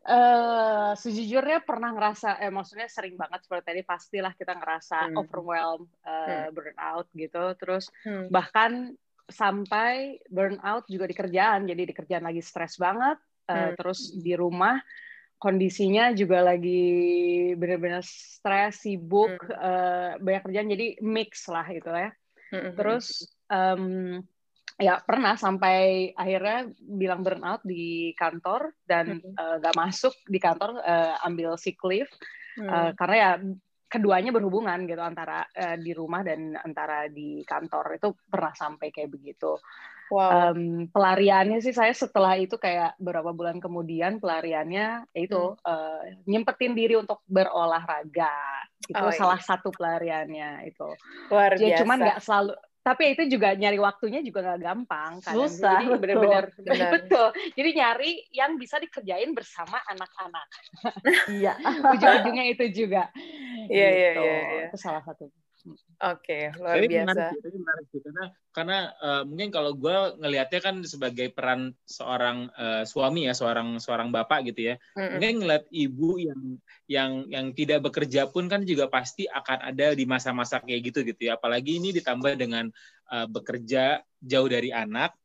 Uh, 0.04 0.92
sejujurnya 1.00 1.64
pernah 1.64 1.88
ngerasa, 1.96 2.36
eh 2.44 2.52
maksudnya 2.52 2.92
sering 2.92 3.16
banget 3.16 3.48
seperti 3.48 3.72
tadi 3.72 3.82
pastilah 3.88 4.36
kita 4.36 4.52
ngerasa 4.52 5.08
hmm. 5.08 5.16
overwhelmed, 5.16 5.88
uh, 6.04 6.44
hmm. 6.44 6.52
burnout 6.52 7.08
gitu. 7.16 7.44
Terus 7.56 7.88
hmm. 8.04 8.28
bahkan 8.28 8.92
sampai 9.24 10.20
burnout 10.28 10.84
juga 10.92 11.08
di 11.08 11.16
kerjaan, 11.16 11.64
jadi 11.64 11.88
di 11.88 11.94
kerjaan 11.96 12.28
lagi 12.28 12.44
stres 12.44 12.76
banget. 12.76 13.16
Uh, 13.48 13.72
hmm. 13.72 13.80
Terus 13.80 14.12
di 14.20 14.36
rumah 14.36 14.76
kondisinya 15.40 16.12
juga 16.12 16.44
lagi 16.52 16.84
benar-benar 17.56 18.04
stres, 18.04 18.84
sibuk, 18.84 19.40
hmm. 19.40 19.56
uh, 19.56 20.10
banyak 20.20 20.42
kerjaan, 20.44 20.68
jadi 20.68 20.86
mix 21.00 21.48
lah 21.48 21.64
gitu 21.72 21.88
ya. 21.88 22.12
Hmm. 22.52 22.76
Terus 22.76 23.24
um, 23.48 24.20
ya 24.74 24.98
pernah 25.06 25.38
sampai 25.38 26.10
akhirnya 26.18 26.66
bilang 26.82 27.22
burnout 27.22 27.62
di 27.62 28.10
kantor 28.18 28.74
dan 28.82 29.22
hmm. 29.22 29.38
uh, 29.38 29.56
gak 29.62 29.78
masuk 29.78 30.14
di 30.26 30.38
kantor 30.42 30.82
uh, 30.82 31.14
ambil 31.22 31.54
sick 31.54 31.78
leave 31.86 32.10
hmm. 32.58 32.66
uh, 32.66 32.90
karena 32.98 33.16
ya 33.16 33.32
keduanya 33.86 34.34
berhubungan 34.34 34.90
gitu 34.90 34.98
antara 34.98 35.46
uh, 35.54 35.78
di 35.78 35.94
rumah 35.94 36.26
dan 36.26 36.58
antara 36.58 37.06
di 37.06 37.46
kantor 37.46 38.02
itu 38.02 38.10
pernah 38.26 38.50
sampai 38.50 38.90
kayak 38.90 39.14
begitu. 39.14 39.54
Wow. 40.10 40.52
Um, 40.52 40.90
pelariannya 40.90 41.64
sih 41.64 41.72
saya 41.72 41.94
setelah 41.94 42.36
itu 42.36 42.60
kayak 42.60 42.98
beberapa 43.00 43.32
bulan 43.32 43.62
kemudian 43.62 44.18
pelariannya 44.18 45.06
itu 45.14 45.54
hmm. 45.54 45.64
uh, 45.64 46.02
nyempetin 46.26 46.74
diri 46.74 46.98
untuk 46.98 47.22
berolahraga 47.30 48.34
itu 48.84 49.00
oh, 49.00 49.14
salah 49.14 49.40
iya. 49.40 49.46
satu 49.46 49.70
pelariannya 49.70 50.50
itu. 50.68 50.88
Luar 51.30 51.54
ya, 51.56 51.72
biasa. 51.72 51.78
cuman 51.86 51.98
nggak 52.02 52.20
selalu 52.20 52.52
tapi 52.84 53.16
itu 53.16 53.24
juga 53.32 53.56
nyari 53.56 53.80
waktunya 53.80 54.20
juga 54.20 54.44
nggak 54.44 54.60
gampang 54.60 55.12
kan 55.24 55.32
susah 55.32 55.80
jadi 55.80 55.96
benar-benar 55.96 56.44
betul. 57.00 57.28
Jadi 57.56 57.70
nyari 57.80 58.10
yang 58.28 58.60
bisa 58.60 58.76
dikerjain 58.76 59.32
bersama 59.32 59.80
anak-anak. 59.88 60.48
Iya. 61.32 61.56
Ujung-ujungnya 61.96 62.44
itu 62.52 62.84
juga. 62.84 63.08
Iya 63.72 63.88
iya 63.88 64.10
gitu. 64.12 64.20
iya, 64.20 64.36
iya. 64.36 64.64
itu 64.68 64.76
salah 64.76 65.00
satu 65.00 65.32
Oke, 65.64 66.52
okay, 66.52 66.60
luar 66.60 66.76
biasa. 66.76 67.08
Menarik, 67.08 67.40
ini 67.48 67.58
menarik. 67.64 67.86
Karena, 67.88 68.24
karena 68.52 68.78
uh, 69.00 69.22
mungkin 69.24 69.48
kalau 69.48 69.72
gue 69.72 69.96
ngelihatnya 70.20 70.60
kan 70.60 70.76
sebagai 70.84 71.32
peran 71.32 71.72
seorang 71.88 72.52
uh, 72.52 72.84
suami 72.84 73.24
ya, 73.24 73.32
seorang 73.32 73.80
seorang 73.80 74.12
bapak 74.12 74.52
gitu 74.52 74.68
ya. 74.68 74.74
Mm-hmm. 74.76 75.10
Mungkin 75.16 75.34
ngeliat 75.40 75.64
ibu 75.72 76.10
yang 76.20 76.40
yang 76.84 77.10
yang 77.32 77.46
tidak 77.56 77.80
bekerja 77.80 78.28
pun 78.28 78.52
kan 78.52 78.68
juga 78.68 78.92
pasti 78.92 79.24
akan 79.24 79.72
ada 79.72 79.96
di 79.96 80.04
masa-masa 80.04 80.60
kayak 80.60 80.92
gitu 80.92 81.00
gitu 81.00 81.32
ya. 81.32 81.40
Apalagi 81.40 81.80
ini 81.80 81.96
ditambah 81.96 82.36
dengan 82.36 82.68
uh, 83.08 83.24
bekerja 83.24 84.04
jauh 84.20 84.48
dari 84.52 84.68
anak, 84.68 85.16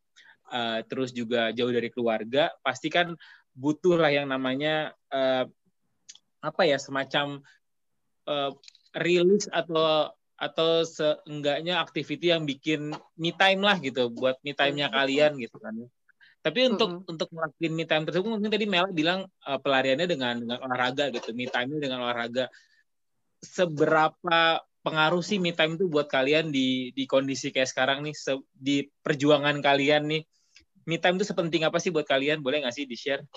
uh, 0.56 0.80
terus 0.88 1.12
juga 1.12 1.52
jauh 1.52 1.76
dari 1.76 1.92
keluarga, 1.92 2.56
pasti 2.64 2.88
kan 2.88 3.12
butuh 3.52 4.00
lah 4.00 4.08
yang 4.08 4.32
namanya 4.32 4.96
uh, 5.12 5.44
apa 6.40 6.64
ya 6.64 6.80
semacam 6.80 7.44
uh, 8.24 8.56
rilis 8.96 9.52
atau 9.52 10.16
atau 10.40 10.88
seenggaknya 10.88 11.84
activity 11.84 12.32
yang 12.32 12.48
bikin 12.48 12.96
me 13.20 13.36
time 13.36 13.60
lah 13.60 13.76
gitu 13.84 14.08
buat 14.08 14.40
me 14.40 14.56
time-nya 14.56 14.88
kalian 14.88 15.36
gitu 15.36 15.60
kan. 15.60 15.76
Tapi 16.40 16.72
untuk 16.72 17.04
mm-hmm. 17.04 17.12
untuk 17.12 17.28
ngelakuin 17.36 17.74
me 17.76 17.84
time 17.84 18.08
tersebut 18.08 18.30
mungkin 18.32 18.48
tadi 18.48 18.64
Mel 18.64 18.88
bilang 18.96 19.28
uh, 19.44 19.60
pelariannya 19.60 20.08
dengan 20.08 20.40
dengan 20.40 20.64
olahraga 20.64 21.12
gitu, 21.12 21.36
me 21.36 21.52
time-nya 21.52 21.84
dengan 21.84 22.08
olahraga. 22.08 22.48
Seberapa 23.44 24.64
pengaruh 24.80 25.20
sih 25.20 25.44
me 25.44 25.52
time 25.52 25.76
itu 25.76 25.92
buat 25.92 26.08
kalian 26.08 26.56
di 26.56 26.96
di 26.96 27.04
kondisi 27.04 27.52
kayak 27.52 27.68
sekarang 27.68 28.08
nih 28.08 28.16
se, 28.16 28.40
di 28.56 28.88
perjuangan 29.04 29.60
kalian 29.60 30.08
nih? 30.08 30.24
Me 30.88 30.96
time 30.96 31.20
itu 31.20 31.28
sepenting 31.28 31.68
apa 31.68 31.84
sih 31.84 31.92
buat 31.92 32.08
kalian? 32.08 32.40
Boleh 32.40 32.64
nggak 32.64 32.76
sih 32.80 32.88
di-share? 32.88 33.28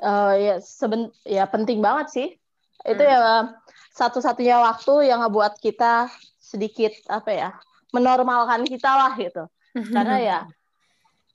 Uh, 0.00 0.34
ya 0.40 0.54
seben 0.64 1.12
ya 1.28 1.44
penting 1.44 1.84
banget 1.84 2.08
sih. 2.08 2.28
Itu 2.82 3.04
hmm. 3.04 3.12
ya 3.12 3.20
satu-satunya 3.92 4.56
waktu 4.56 5.12
yang 5.12 5.20
ngebuat 5.20 5.60
kita 5.60 6.08
sedikit 6.40 6.92
apa 7.08 7.30
ya 7.30 7.48
menormalkan 7.92 8.64
kita 8.64 8.88
lah 8.88 9.12
gitu. 9.20 9.44
Karena 9.72 10.16
ya 10.20 10.38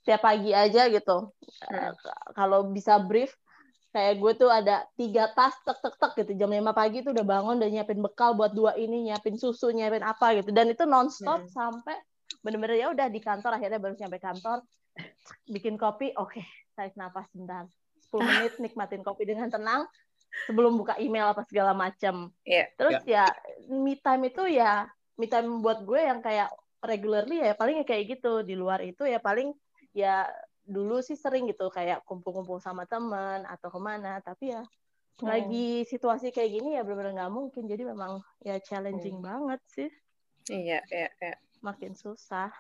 tiap 0.06 0.26
pagi 0.26 0.52
aja 0.54 0.90
gitu. 0.90 1.32
Uh, 1.70 1.92
kalau 2.34 2.70
bisa 2.74 2.98
brief 2.98 3.34
kayak 3.94 4.22
gue 4.22 4.32
tuh 4.38 4.50
ada 4.52 4.86
tiga 4.94 5.32
tas 5.34 5.54
tek 5.62 5.78
tek 5.82 5.96
tek 6.02 6.12
gitu. 6.26 6.32
Jam 6.42 6.50
lima 6.50 6.74
pagi 6.74 7.06
tuh 7.06 7.14
udah 7.14 7.26
bangun 7.26 7.62
dan 7.62 7.70
nyiapin 7.70 8.02
bekal 8.02 8.34
buat 8.34 8.54
dua 8.54 8.74
ini 8.78 9.10
nyiapin 9.10 9.38
susu 9.38 9.70
nyiapin 9.70 10.02
apa 10.02 10.38
gitu. 10.42 10.50
Dan 10.50 10.74
itu 10.74 10.86
nonstop 10.90 11.46
hmm. 11.46 11.54
sampai 11.54 11.98
bener-bener 12.42 12.78
ya 12.78 12.88
udah 12.94 13.08
di 13.10 13.22
kantor 13.22 13.58
akhirnya 13.58 13.80
baru 13.82 13.98
sampai 13.98 14.22
kantor 14.22 14.58
bikin 15.54 15.76
kopi 15.76 16.14
oke 16.18 16.38
okay, 16.38 16.46
tarik 16.74 16.98
nafas 16.98 17.30
sebentar. 17.30 17.70
10 18.10 18.24
menit 18.28 18.54
nikmatin 18.58 19.04
kopi 19.04 19.28
dengan 19.28 19.52
tenang 19.52 19.86
sebelum 20.46 20.78
buka 20.78 21.00
email 21.00 21.32
apa 21.32 21.44
segala 21.48 21.72
macam. 21.74 22.30
Yeah. 22.44 22.68
Terus 22.76 23.02
yeah. 23.06 23.30
ya 23.32 23.74
me 23.74 23.98
time 24.00 24.30
itu 24.30 24.44
ya 24.48 24.88
me 25.18 25.26
time 25.26 25.60
buat 25.60 25.82
gue 25.84 26.00
yang 26.00 26.22
kayak 26.22 26.52
regularly 26.84 27.42
ya 27.42 27.58
paling 27.58 27.82
kayak 27.84 28.18
gitu 28.18 28.46
di 28.46 28.54
luar 28.54 28.80
itu 28.86 29.04
ya 29.04 29.18
paling 29.18 29.52
ya 29.98 30.30
dulu 30.68 31.00
sih 31.02 31.16
sering 31.18 31.48
gitu 31.50 31.72
kayak 31.72 32.04
kumpul-kumpul 32.04 32.60
sama 32.60 32.84
temen 32.86 33.48
atau 33.48 33.72
ke 33.72 33.80
mana 33.80 34.20
tapi 34.22 34.54
ya 34.54 34.62
hmm. 34.62 35.26
lagi 35.26 35.88
situasi 35.88 36.30
kayak 36.30 36.60
gini 36.60 36.78
ya 36.78 36.84
benar-benar 36.84 37.16
nggak 37.18 37.34
mungkin 37.34 37.64
jadi 37.66 37.88
memang 37.88 38.22
ya 38.44 38.60
challenging 38.62 39.24
hmm. 39.24 39.26
banget 39.26 39.62
sih 39.72 39.90
iya 40.52 40.84
iya 40.92 41.10
iya 41.24 41.36
makin 41.64 41.98
susah 41.98 42.52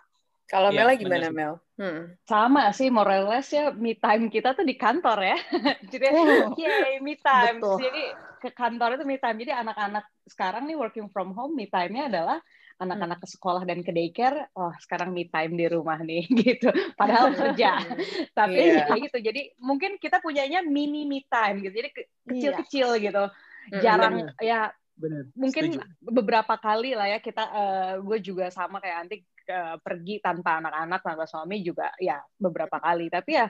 kalau 0.47 0.71
ya, 0.71 0.87
Mel 0.87 0.95
gimana 0.95 1.27
Mel? 1.27 1.53
Hmm. 1.75 2.15
Sama 2.23 2.71
sih 2.71 2.87
morales 2.87 3.51
ya 3.51 3.75
me 3.75 3.99
time 3.99 4.31
kita 4.31 4.55
tuh 4.55 4.63
di 4.63 4.79
kantor 4.79 5.19
ya. 5.19 5.37
Jadi 5.91 6.05
oh. 6.15 6.55
yay 6.55 7.03
me 7.03 7.19
time. 7.19 7.59
Betul. 7.59 7.77
Jadi 7.83 8.03
ke 8.39 8.49
kantor 8.55 8.95
itu 8.95 9.03
me 9.03 9.19
time. 9.19 9.37
Jadi 9.43 9.51
anak-anak 9.51 10.07
sekarang 10.23 10.63
nih 10.65 10.79
working 10.79 11.11
from 11.11 11.35
home 11.35 11.51
me 11.51 11.67
time-nya 11.67 12.07
adalah 12.07 12.39
anak-anak 12.77 13.19
ke 13.25 13.27
sekolah 13.27 13.65
dan 13.65 13.81
ke 13.81 13.89
daycare, 13.89 14.53
oh 14.53 14.69
sekarang 14.77 15.09
me 15.09 15.25
time 15.27 15.57
di 15.57 15.65
rumah 15.67 15.99
nih 15.99 16.23
gitu. 16.45 16.71
Padahal 16.95 17.35
kerja. 17.35 17.83
Tapi 18.37 18.55
yeah. 18.55 18.87
kayak 18.87 19.01
gitu. 19.11 19.17
Jadi 19.27 19.41
mungkin 19.59 19.99
kita 19.99 20.23
punyanya 20.23 20.63
mini 20.63 21.03
me 21.03 21.27
time 21.27 21.59
gitu. 21.59 21.75
Jadi 21.75 21.89
iya. 21.91 22.05
kecil-kecil 22.23 22.87
yeah. 22.95 23.03
gitu. 23.03 23.23
Hmm, 23.67 23.81
Jarang 23.83 24.15
hmm. 24.23 24.39
ya 24.39 24.71
Bener. 24.97 25.29
Mungkin 25.37 25.77
Setuju. 25.77 26.09
beberapa 26.09 26.57
kali 26.57 26.97
lah 26.97 27.05
ya 27.05 27.21
kita, 27.21 27.43
uh, 27.53 27.93
gue 28.01 28.17
juga 28.17 28.49
sama 28.49 28.81
kayak 28.81 29.05
Antik 29.05 29.21
uh, 29.49 29.75
pergi 29.81 30.19
tanpa 30.19 30.59
anak-anak 30.61 31.01
tanpa 31.03 31.25
suami 31.25 31.63
juga 31.63 31.91
ya 31.97 32.19
beberapa 32.37 32.77
kali 32.77 33.07
tapi 33.11 33.31
ya 33.35 33.47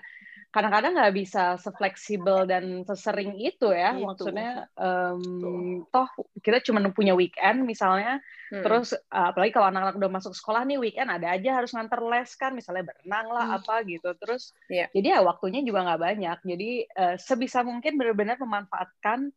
kadang-kadang 0.48 0.96
nggak 0.96 1.16
bisa 1.16 1.44
sefleksibel 1.60 2.48
dan 2.48 2.88
sesering 2.88 3.36
itu 3.36 3.68
ya 3.76 3.94
itu. 3.94 4.08
maksudnya 4.08 4.66
um, 4.80 5.84
toh 5.92 6.08
kita 6.40 6.64
cuma 6.64 6.80
punya 6.96 7.14
weekend 7.14 7.68
misalnya 7.68 8.24
hmm. 8.50 8.64
terus 8.64 8.96
uh, 8.96 9.36
apalagi 9.36 9.52
kalau 9.52 9.68
anak-anak 9.70 10.00
udah 10.00 10.12
masuk 10.18 10.34
sekolah 10.34 10.64
nih 10.64 10.80
weekend 10.80 11.12
ada 11.12 11.36
aja 11.36 11.62
harus 11.62 11.76
nganter 11.76 12.00
les 12.00 12.32
kan 12.40 12.56
misalnya 12.56 12.88
berenang 12.88 13.28
lah 13.28 13.46
hmm. 13.46 13.58
apa 13.60 13.76
gitu 13.86 14.10
terus 14.18 14.56
yeah. 14.72 14.88
jadi 14.96 15.20
ya 15.20 15.28
waktunya 15.28 15.60
juga 15.68 15.84
nggak 15.84 16.02
banyak 16.02 16.38
jadi 16.48 16.70
uh, 16.96 17.16
sebisa 17.20 17.68
mungkin 17.68 18.00
benar-benar 18.00 18.40
memanfaatkan 18.40 19.36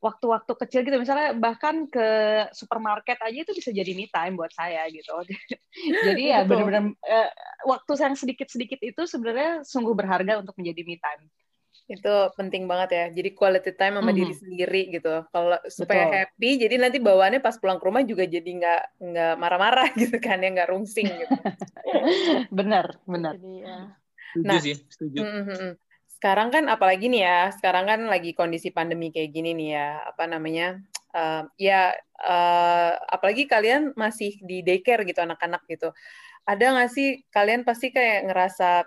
waktu-waktu 0.00 0.52
kecil 0.66 0.80
gitu. 0.82 0.96
Misalnya 0.96 1.36
bahkan 1.36 1.86
ke 1.86 2.08
supermarket 2.56 3.20
aja 3.20 3.38
itu 3.44 3.52
bisa 3.52 3.70
jadi 3.70 3.92
me 3.92 4.08
time 4.08 4.34
buat 4.34 4.50
saya 4.50 4.88
gitu. 4.88 5.12
Jadi 6.10 6.34
ya 6.34 6.42
benar-benar 6.42 6.96
uh, 6.98 7.30
waktu 7.68 7.92
yang 8.00 8.16
sedikit-sedikit 8.16 8.80
itu 8.80 9.02
sebenarnya 9.06 9.62
sungguh 9.62 9.92
berharga 9.92 10.40
untuk 10.40 10.56
menjadi 10.56 10.82
me 10.82 10.96
time. 10.96 11.28
Itu 11.86 12.32
penting 12.34 12.64
banget 12.64 12.90
ya. 12.96 13.04
Jadi 13.12 13.30
quality 13.36 13.72
time 13.76 14.00
sama 14.00 14.10
mm. 14.10 14.18
diri 14.18 14.34
sendiri 14.34 14.82
gitu. 14.88 15.14
Kalau 15.28 15.58
supaya 15.68 16.08
Betul. 16.08 16.16
happy 16.16 16.50
jadi 16.64 16.74
nanti 16.80 16.98
bawaannya 16.98 17.40
pas 17.44 17.60
pulang 17.60 17.76
ke 17.76 17.84
rumah 17.84 18.02
juga 18.02 18.24
jadi 18.24 18.50
nggak 18.50 18.82
nggak 19.04 19.34
marah-marah 19.36 19.88
gitu 20.00 20.16
kan 20.16 20.40
ya 20.40 20.48
nggak 20.48 20.68
rungsing 20.72 21.06
gitu. 21.06 21.34
Benar 22.58 22.98
benar. 23.04 23.36
Ya. 23.36 23.94
setuju 24.30 24.46
nah, 24.46 24.62
sih 24.62 24.76
setuju. 24.78 25.18
mm 25.26 25.44
-hmm 25.44 25.89
sekarang 26.20 26.52
kan 26.52 26.68
apalagi 26.68 27.08
nih 27.08 27.24
ya, 27.24 27.48
sekarang 27.56 27.88
kan 27.88 28.00
lagi 28.04 28.36
kondisi 28.36 28.68
pandemi 28.68 29.08
kayak 29.08 29.32
gini 29.32 29.56
nih 29.56 29.68
ya, 29.72 29.88
apa 30.04 30.28
namanya? 30.28 30.76
Uh, 31.16 31.48
ya 31.56 31.96
uh, 32.20 32.92
apalagi 33.08 33.48
kalian 33.48 33.96
masih 33.96 34.36
di 34.44 34.60
daycare 34.60 35.08
gitu 35.08 35.24
anak-anak 35.24 35.64
gitu. 35.64 35.96
Ada 36.44 36.76
nggak 36.76 36.90
sih 36.92 37.24
kalian 37.32 37.64
pasti 37.64 37.88
kayak 37.88 38.28
ngerasa 38.28 38.84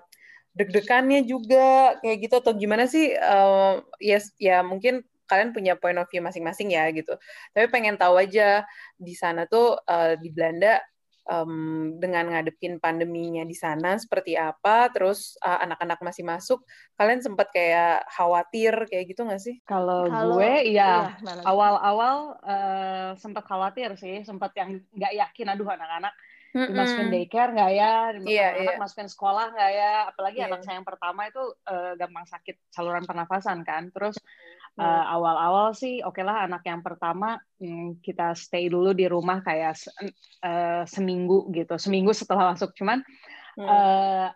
deg-degannya 0.54 1.26
juga 1.26 1.98
kayak 2.06 2.18
gitu 2.22 2.36
atau 2.38 2.54
gimana 2.54 2.86
sih? 2.86 3.18
Uh, 3.18 3.82
yes, 3.98 4.30
ya 4.38 4.62
mungkin 4.62 5.02
kalian 5.26 5.58
punya 5.58 5.74
point 5.74 5.98
of 5.98 6.06
view 6.14 6.22
masing-masing 6.22 6.70
ya 6.70 6.86
gitu. 6.94 7.18
Tapi 7.58 7.66
pengen 7.74 7.98
tahu 7.98 8.22
aja 8.22 8.62
di 8.94 9.18
sana 9.18 9.50
tuh 9.50 9.82
uh, 9.90 10.14
di 10.22 10.30
Belanda 10.30 10.78
um, 11.28 11.96
dengan 12.00 12.32
ngadepin 12.32 12.80
pandeminya 12.80 13.44
di 13.44 13.56
sana 13.56 14.00
seperti 14.00 14.36
apa, 14.40 14.90
terus 14.90 15.36
anak 15.44 15.84
anak-anak 15.84 16.00
masih 16.00 16.24
masuk, 16.24 16.60
kalian 16.96 17.20
sempat 17.20 17.52
kayak 17.52 18.08
khawatir 18.14 18.74
kayak 18.88 19.06
gitu 19.12 19.28
nggak 19.28 19.44
sih? 19.44 19.56
Kalau 19.68 20.08
gue 20.08 20.52
ya 20.72 21.14
awal-awal 21.44 22.40
uh, 22.42 23.10
sempat 23.20 23.44
khawatir 23.44 23.94
sih, 24.00 24.24
sempat 24.24 24.56
yang 24.56 24.80
nggak 24.96 25.14
yakin, 25.14 25.48
aduh 25.52 25.68
anak-anak 25.68 26.14
mm 26.54 26.70
dimasukin 26.70 27.10
daycare 27.10 27.52
nggak 27.58 27.72
ya, 27.74 27.94
yeah, 28.22 28.50
anak 28.54 28.78
yeah. 28.78 28.82
masukin 28.82 29.10
sekolah 29.10 29.58
nggak 29.58 29.72
ya, 29.74 29.94
apalagi 30.14 30.38
yeah. 30.38 30.48
anak 30.54 30.62
saya 30.62 30.78
yang 30.78 30.86
pertama 30.86 31.26
itu 31.26 31.44
uh, 31.66 31.98
gampang 31.98 32.30
sakit 32.30 32.56
saluran 32.70 33.04
pernafasan 33.10 33.66
kan, 33.66 33.90
terus 33.90 34.22
uh, 34.78 35.06
awal-awal 35.10 35.74
sih 35.74 36.02
oke 36.02 36.18
okay 36.18 36.24
lah 36.26 36.46
anak 36.46 36.66
yang 36.66 36.82
pertama 36.82 37.38
hmm, 37.62 38.02
kita 38.02 38.34
stay 38.34 38.70
dulu 38.70 38.94
di 38.94 39.06
rumah 39.06 39.42
kayak 39.42 39.78
uh, 40.46 40.86
seminggu 40.86 41.50
gitu. 41.54 41.74
Seminggu 41.78 42.14
setelah 42.14 42.54
masuk 42.54 42.74
cuman 42.78 43.02
hmm. 43.58 43.68
uh, 43.68 44.28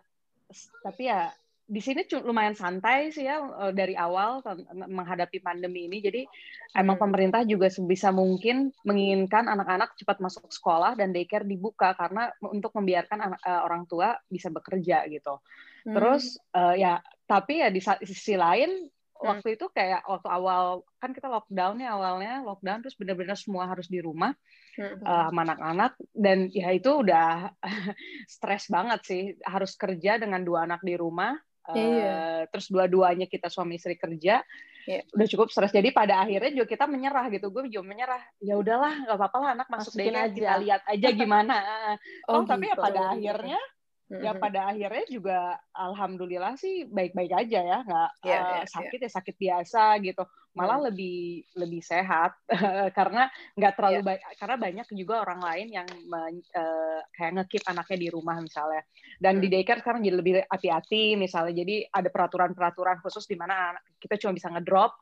tapi 0.82 1.10
ya 1.10 1.30
di 1.68 1.84
sini 1.84 2.00
lumayan 2.24 2.56
santai 2.56 3.12
sih 3.12 3.28
ya 3.28 3.44
dari 3.76 3.92
awal 3.92 4.40
menghadapi 4.72 5.44
pandemi 5.44 5.84
ini. 5.84 6.00
Jadi 6.00 6.24
emang 6.72 6.96
hmm. 6.96 7.04
pemerintah 7.04 7.40
juga 7.44 7.68
sebisa 7.68 8.08
mungkin 8.08 8.72
menginginkan 8.88 9.44
anak-anak 9.52 9.92
cepat 10.00 10.24
masuk 10.24 10.48
sekolah 10.48 10.96
dan 10.96 11.12
daycare 11.12 11.44
dibuka 11.44 11.92
karena 11.92 12.32
untuk 12.40 12.72
membiarkan 12.72 13.18
anak, 13.20 13.40
orang 13.44 13.84
tua 13.84 14.16
bisa 14.32 14.48
bekerja 14.48 15.04
gitu. 15.12 15.44
Hmm. 15.84 15.92
Terus 15.92 16.40
uh, 16.56 16.72
ya 16.72 17.04
tapi 17.28 17.60
ya 17.60 17.68
di 17.68 17.84
sisi 17.84 18.32
lain 18.32 18.88
Hmm. 19.18 19.34
waktu 19.34 19.58
itu 19.58 19.66
kayak 19.74 20.06
waktu 20.06 20.30
awal 20.30 20.86
kan 21.02 21.10
kita 21.10 21.26
lockdown 21.26 21.82
ya 21.82 21.98
awalnya 21.98 22.38
lockdown 22.46 22.86
terus 22.86 22.94
benar-benar 22.94 23.34
semua 23.34 23.66
harus 23.66 23.90
di 23.90 23.98
rumah 23.98 24.30
hmm. 24.78 25.02
uh, 25.02 25.26
sama 25.26 25.42
anak-anak 25.42 25.92
dan 26.14 26.46
ya 26.54 26.70
itu 26.70 27.02
udah 27.02 27.50
stres 28.38 28.70
banget 28.70 29.00
sih 29.02 29.22
harus 29.42 29.74
kerja 29.74 30.22
dengan 30.22 30.46
dua 30.46 30.70
anak 30.70 30.86
di 30.86 30.94
rumah 30.94 31.34
uh, 31.68 31.76
yeah. 31.76 32.36
terus 32.48 32.72
dua-duanya 32.72 33.28
kita 33.28 33.52
suami 33.52 33.76
istri 33.76 33.94
kerja 34.00 34.40
yeah. 34.88 35.02
udah 35.12 35.26
cukup 35.28 35.48
stres 35.52 35.72
jadi 35.72 35.92
pada 35.92 36.24
akhirnya 36.24 36.64
juga 36.64 36.66
kita 36.72 36.84
menyerah 36.88 37.28
gitu 37.28 37.52
gue 37.52 37.68
juga 37.68 37.84
menyerah 37.84 38.22
ya 38.40 38.56
udahlah 38.56 39.04
nggak 39.04 39.16
apa-apa 39.20 39.36
lah 39.38 39.50
anak 39.60 39.68
masuk 39.68 39.92
deh 40.00 40.08
aja 40.08 40.32
kita 40.32 40.54
lihat 40.64 40.82
aja 40.88 41.08
gimana 41.12 41.56
oh, 42.32 42.40
oh 42.40 42.42
tapi 42.48 42.66
ya 42.66 42.74
gitu. 42.74 42.80
ya 42.80 42.84
pada 42.88 43.00
akhirnya 43.12 43.60
ya 44.08 44.32
pada 44.40 44.72
akhirnya 44.72 45.04
juga 45.12 45.38
alhamdulillah 45.76 46.56
sih 46.56 46.88
baik-baik 46.88 47.32
aja 47.44 47.60
ya 47.60 47.78
nggak 47.84 48.10
yeah, 48.24 48.40
uh, 48.40 48.48
yeah, 48.64 48.64
sakit 48.64 48.98
yeah. 49.04 49.08
ya 49.08 49.10
sakit 49.12 49.36
biasa 49.36 49.82
gitu 50.00 50.24
malah 50.56 50.80
mm. 50.80 50.84
lebih 50.88 51.44
lebih 51.60 51.82
sehat 51.84 52.32
karena 52.98 53.28
nggak 53.52 53.72
terlalu 53.76 54.00
yeah. 54.00 54.06
baik 54.08 54.20
karena 54.40 54.56
banyak 54.56 54.86
juga 54.96 55.14
orang 55.28 55.40
lain 55.44 55.66
yang 55.76 55.88
uh, 56.08 57.00
kayak 57.12 57.32
ngekip 57.36 57.62
anaknya 57.68 57.98
di 58.00 58.08
rumah 58.08 58.40
misalnya 58.40 58.82
dan 59.20 59.38
mm. 59.38 59.42
di 59.44 59.48
daycare 59.52 59.80
sekarang 59.84 60.00
jadi 60.00 60.16
lebih 60.16 60.34
hati-hati 60.48 61.04
misalnya 61.20 61.54
jadi 61.60 61.76
ada 61.92 62.08
peraturan-peraturan 62.08 63.04
khusus 63.04 63.28
di 63.28 63.36
mana 63.36 63.76
kita 64.00 64.16
cuma 64.16 64.32
bisa 64.32 64.48
ngedrop 64.48 64.96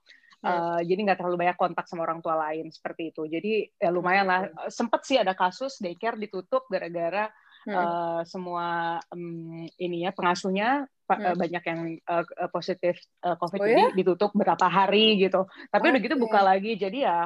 Uh, 0.47 0.79
jadi 0.85 1.01
nggak 1.03 1.19
terlalu 1.19 1.43
banyak 1.43 1.59
kontak 1.59 1.91
sama 1.91 2.07
orang 2.07 2.23
tua 2.23 2.39
lain 2.39 2.71
seperti 2.71 3.11
itu. 3.11 3.27
Jadi 3.27 3.67
ya 3.83 3.91
lumayan 3.91 4.31
lah. 4.31 4.47
Sempet 4.71 5.03
sih 5.03 5.19
ada 5.19 5.35
kasus 5.35 5.81
daycare 5.83 6.21
ditutup 6.21 6.71
gara-gara 6.71 7.27
uh, 7.71 8.21
semua 8.23 8.99
um, 9.11 9.67
ini 9.79 10.07
ya 10.07 10.11
pengasuhnya 10.15 10.87
hmm. 10.87 11.35
banyak 11.39 11.63
yang 11.67 11.81
uh, 12.07 12.25
positif 12.51 12.99
uh, 13.23 13.35
COVID 13.39 13.61
oh, 13.63 13.67
ya? 13.67 13.89
ditutup 13.95 14.31
berapa 14.35 14.67
hari 14.67 15.19
gitu. 15.23 15.47
Tapi 15.71 15.85
okay. 15.87 15.93
udah 15.95 16.03
gitu 16.03 16.17
buka 16.19 16.41
lagi, 16.43 16.79
jadi 16.79 16.99
ya 16.99 17.19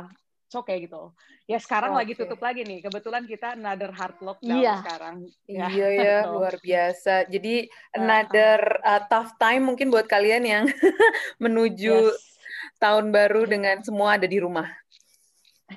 oke 0.51 0.67
okay 0.67 0.77
gitu. 0.89 1.15
Ya 1.47 1.59
sekarang 1.59 1.99
okay. 1.99 2.01
lagi 2.05 2.13
tutup 2.15 2.41
lagi 2.43 2.63
nih. 2.63 2.79
Kebetulan 2.87 3.27
kita 3.27 3.59
another 3.59 3.91
hard 3.91 4.17
lockdown 4.23 4.61
iya. 4.63 4.79
sekarang. 4.83 5.17
Ya. 5.51 5.67
Iya 5.67 5.89
ya, 5.91 6.17
luar 6.35 6.55
biasa. 6.63 7.27
Jadi 7.27 7.67
another 7.95 8.59
uh, 8.87 9.03
tough 9.11 9.35
time 9.39 9.67
mungkin 9.67 9.91
buat 9.91 10.07
kalian 10.07 10.45
yang 10.47 10.65
menuju 11.45 12.15
yes. 12.15 12.39
tahun 12.79 13.11
baru 13.11 13.51
dengan 13.51 13.83
semua 13.83 14.15
ada 14.15 14.31
di 14.31 14.39
rumah 14.39 14.71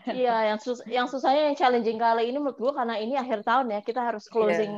iya 0.10 0.36
yang 0.53 0.60
sus 0.60 0.79
yang 0.89 1.08
susahnya 1.08 1.51
yang 1.51 1.58
challenging 1.58 1.99
kali 2.01 2.29
ini 2.29 2.38
menurut 2.41 2.58
gue 2.58 2.71
karena 2.73 2.95
ini 2.97 3.13
akhir 3.17 3.45
tahun 3.45 3.71
ya 3.73 3.79
kita 3.86 4.01
harus 4.01 4.25
iya. 4.27 4.34
closing 4.34 4.73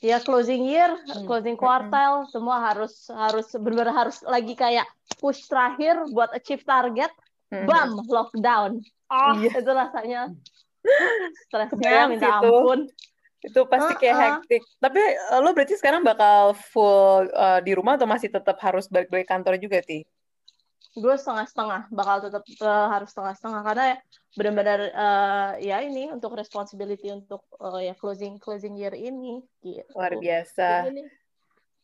yeah. 0.00 0.18
ya 0.20 0.24
closing 0.24 0.62
year 0.68 0.90
hmm. 0.92 1.24
closing 1.24 1.56
quartile 1.56 2.24
hmm. 2.24 2.30
semua 2.32 2.56
harus 2.72 3.08
harus 3.08 3.48
benar-benar 3.56 4.06
harus 4.06 4.20
lagi 4.24 4.54
kayak 4.54 4.86
push 5.20 5.48
terakhir 5.48 5.96
buat 6.12 6.32
achieve 6.32 6.64
target 6.64 7.12
hmm. 7.52 7.66
bam 7.66 8.00
lockdown 8.08 8.80
oh 9.10 9.34
yeah. 9.40 9.54
itu 9.56 9.70
rasanya 9.70 10.20
stresnya 11.48 12.08
minta 12.08 12.40
itu. 12.40 12.48
ampun 12.48 12.80
itu 13.40 13.60
pasti 13.64 13.92
kayak 13.96 14.12
uh 14.12 14.20
-uh. 14.20 14.28
hektik. 14.36 14.62
Tapi 14.76 15.00
eh, 15.00 15.40
lo 15.40 15.56
berarti 15.56 15.74
sekarang 15.80 16.04
bakal 16.04 16.52
full 16.52 17.24
uh, 17.32 17.60
di 17.64 17.72
rumah 17.72 17.96
atau 17.96 18.04
masih 18.04 18.28
tetap 18.28 18.60
harus 18.60 18.84
balik-balik 18.92 19.24
kantor 19.24 19.56
juga, 19.56 19.80
Ti? 19.80 20.04
Gue 20.96 21.14
setengah-setengah 21.14 21.90
bakal 21.94 22.22
tetap 22.26 22.42
uh, 22.62 22.88
harus 22.90 23.08
setengah-setengah. 23.14 23.62
Karena 23.62 23.86
benar-benar 24.34 24.80
uh, 24.94 25.52
ya 25.58 25.82
ini 25.82 26.10
untuk 26.10 26.34
responsibility 26.34 27.10
untuk 27.10 27.46
uh, 27.58 27.78
ya 27.78 27.94
closing 27.94 28.38
closing 28.42 28.74
year 28.78 28.94
ini 28.94 29.42
gitu. 29.62 29.86
luar 29.94 30.18
biasa. 30.18 30.86
Jadi 30.86 30.90
ini, 30.94 31.02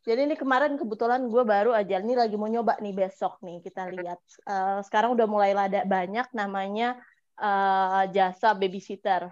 jadi 0.06 0.20
ini 0.26 0.34
kemarin 0.38 0.78
kebetulan 0.78 1.26
gue 1.26 1.42
baru 1.42 1.74
aja 1.74 1.98
ini 1.98 2.14
lagi 2.14 2.38
mau 2.38 2.46
nyoba 2.46 2.78
nih 2.78 2.94
besok 2.94 3.42
nih 3.42 3.62
kita 3.62 3.90
lihat. 3.90 4.22
Uh, 4.46 4.78
sekarang 4.86 5.14
udah 5.14 5.26
mulai 5.26 5.54
ada 5.54 5.82
banyak 5.82 6.26
namanya 6.34 6.98
uh, 7.38 8.06
jasa 8.10 8.54
babysitter 8.54 9.30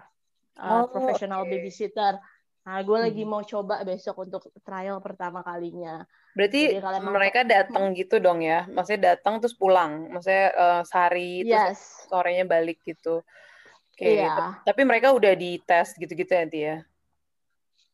uh, 0.59 0.83
oh, 0.83 0.85
professional 0.87 1.43
okay. 1.43 1.59
babysitter 1.59 2.19
Nah, 2.65 2.81
gue 2.81 2.97
lagi 2.97 3.21
hmm. 3.21 3.29
mau 3.29 3.41
coba 3.45 3.85
besok 3.85 4.25
untuk 4.25 4.49
trial 4.65 4.97
pertama 4.97 5.45
kalinya. 5.45 6.01
Berarti 6.33 6.81
mereka 7.05 7.45
datang 7.45 7.93
gitu 7.93 8.17
dong 8.17 8.41
ya? 8.41 8.65
Maksudnya 8.65 9.13
datang 9.13 9.37
terus 9.37 9.53
pulang? 9.53 10.09
Maksudnya 10.09 10.49
uh, 10.57 10.81
sehari 10.81 11.45
yes. 11.45 11.53
terus 11.53 11.81
sorenya 12.09 12.45
balik 12.49 12.81
gitu? 12.81 13.21
Oke. 13.93 14.01
Okay. 14.01 14.25
Yeah. 14.25 14.57
Tapi 14.65 14.81
mereka 14.81 15.13
udah 15.13 15.37
dites 15.37 15.93
gitu-gitu 15.93 16.33
nanti 16.33 16.65
ya? 16.65 16.77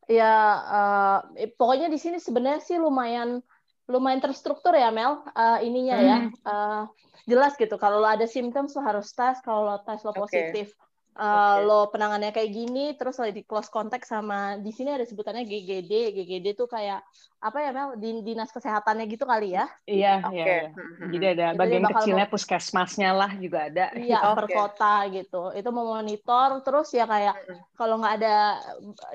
Ya, 0.07 0.33
uh, 0.63 1.17
pokoknya 1.59 1.91
di 1.91 1.99
sini 1.99 2.17
sebenarnya 2.23 2.63
sih 2.63 2.79
lumayan 2.79 3.43
lumayan 3.91 4.23
terstruktur 4.23 4.71
ya 4.71 4.87
Mel 4.87 5.19
uh, 5.35 5.59
ininya 5.59 5.97
ya. 5.99 6.17
hmm. 6.23 6.31
ya. 6.31 6.47
Uh, 6.47 6.83
jelas 7.27 7.59
gitu. 7.59 7.75
Kalau 7.75 7.99
lo 7.99 8.07
ada 8.07 8.23
simptom 8.23 8.71
lo 8.71 8.79
harus 8.87 9.11
tes. 9.11 9.35
Kalau 9.43 9.67
lo 9.67 9.83
tes 9.83 9.99
lo 10.07 10.15
positif. 10.15 10.71
Okay 10.71 10.89
uh, 11.17 11.59
okay. 11.59 11.67
lo 11.67 11.79
penangannya 11.91 12.31
kayak 12.31 12.51
gini 12.51 12.95
terus 12.95 13.19
lo 13.19 13.27
di 13.27 13.43
close 13.43 13.67
contact 13.67 14.07
sama 14.07 14.55
di 14.61 14.71
sini 14.71 14.95
ada 14.95 15.03
sebutannya 15.03 15.43
GGD 15.43 16.15
GGD 16.15 16.47
tuh 16.55 16.67
kayak 16.71 17.03
apa 17.41 17.57
ya 17.57 17.69
Mel 17.73 17.97
di 17.97 18.21
dinas 18.21 18.53
kesehatannya 18.53 19.05
gitu 19.09 19.25
kali 19.25 19.57
ya 19.57 19.65
iya 19.89 20.21
okay. 20.23 20.37
iya, 20.37 20.45
iya. 20.45 21.07
jadi 21.09 21.25
ada 21.35 21.45
Jadi 21.51 21.59
bagian 21.59 21.83
kecilnya 21.89 22.25
mau, 22.29 22.33
puskesmasnya 22.37 23.09
lah 23.11 23.31
juga 23.35 23.59
ada 23.67 23.85
iya 23.97 24.19
okay. 24.23 24.35
per 24.37 24.47
kota 24.51 24.95
gitu 25.11 25.43
itu 25.57 25.69
memonitor 25.73 26.49
terus 26.63 26.87
ya 26.95 27.03
kayak 27.09 27.35
kalau 27.75 27.99
nggak 27.99 28.15
ada 28.21 28.35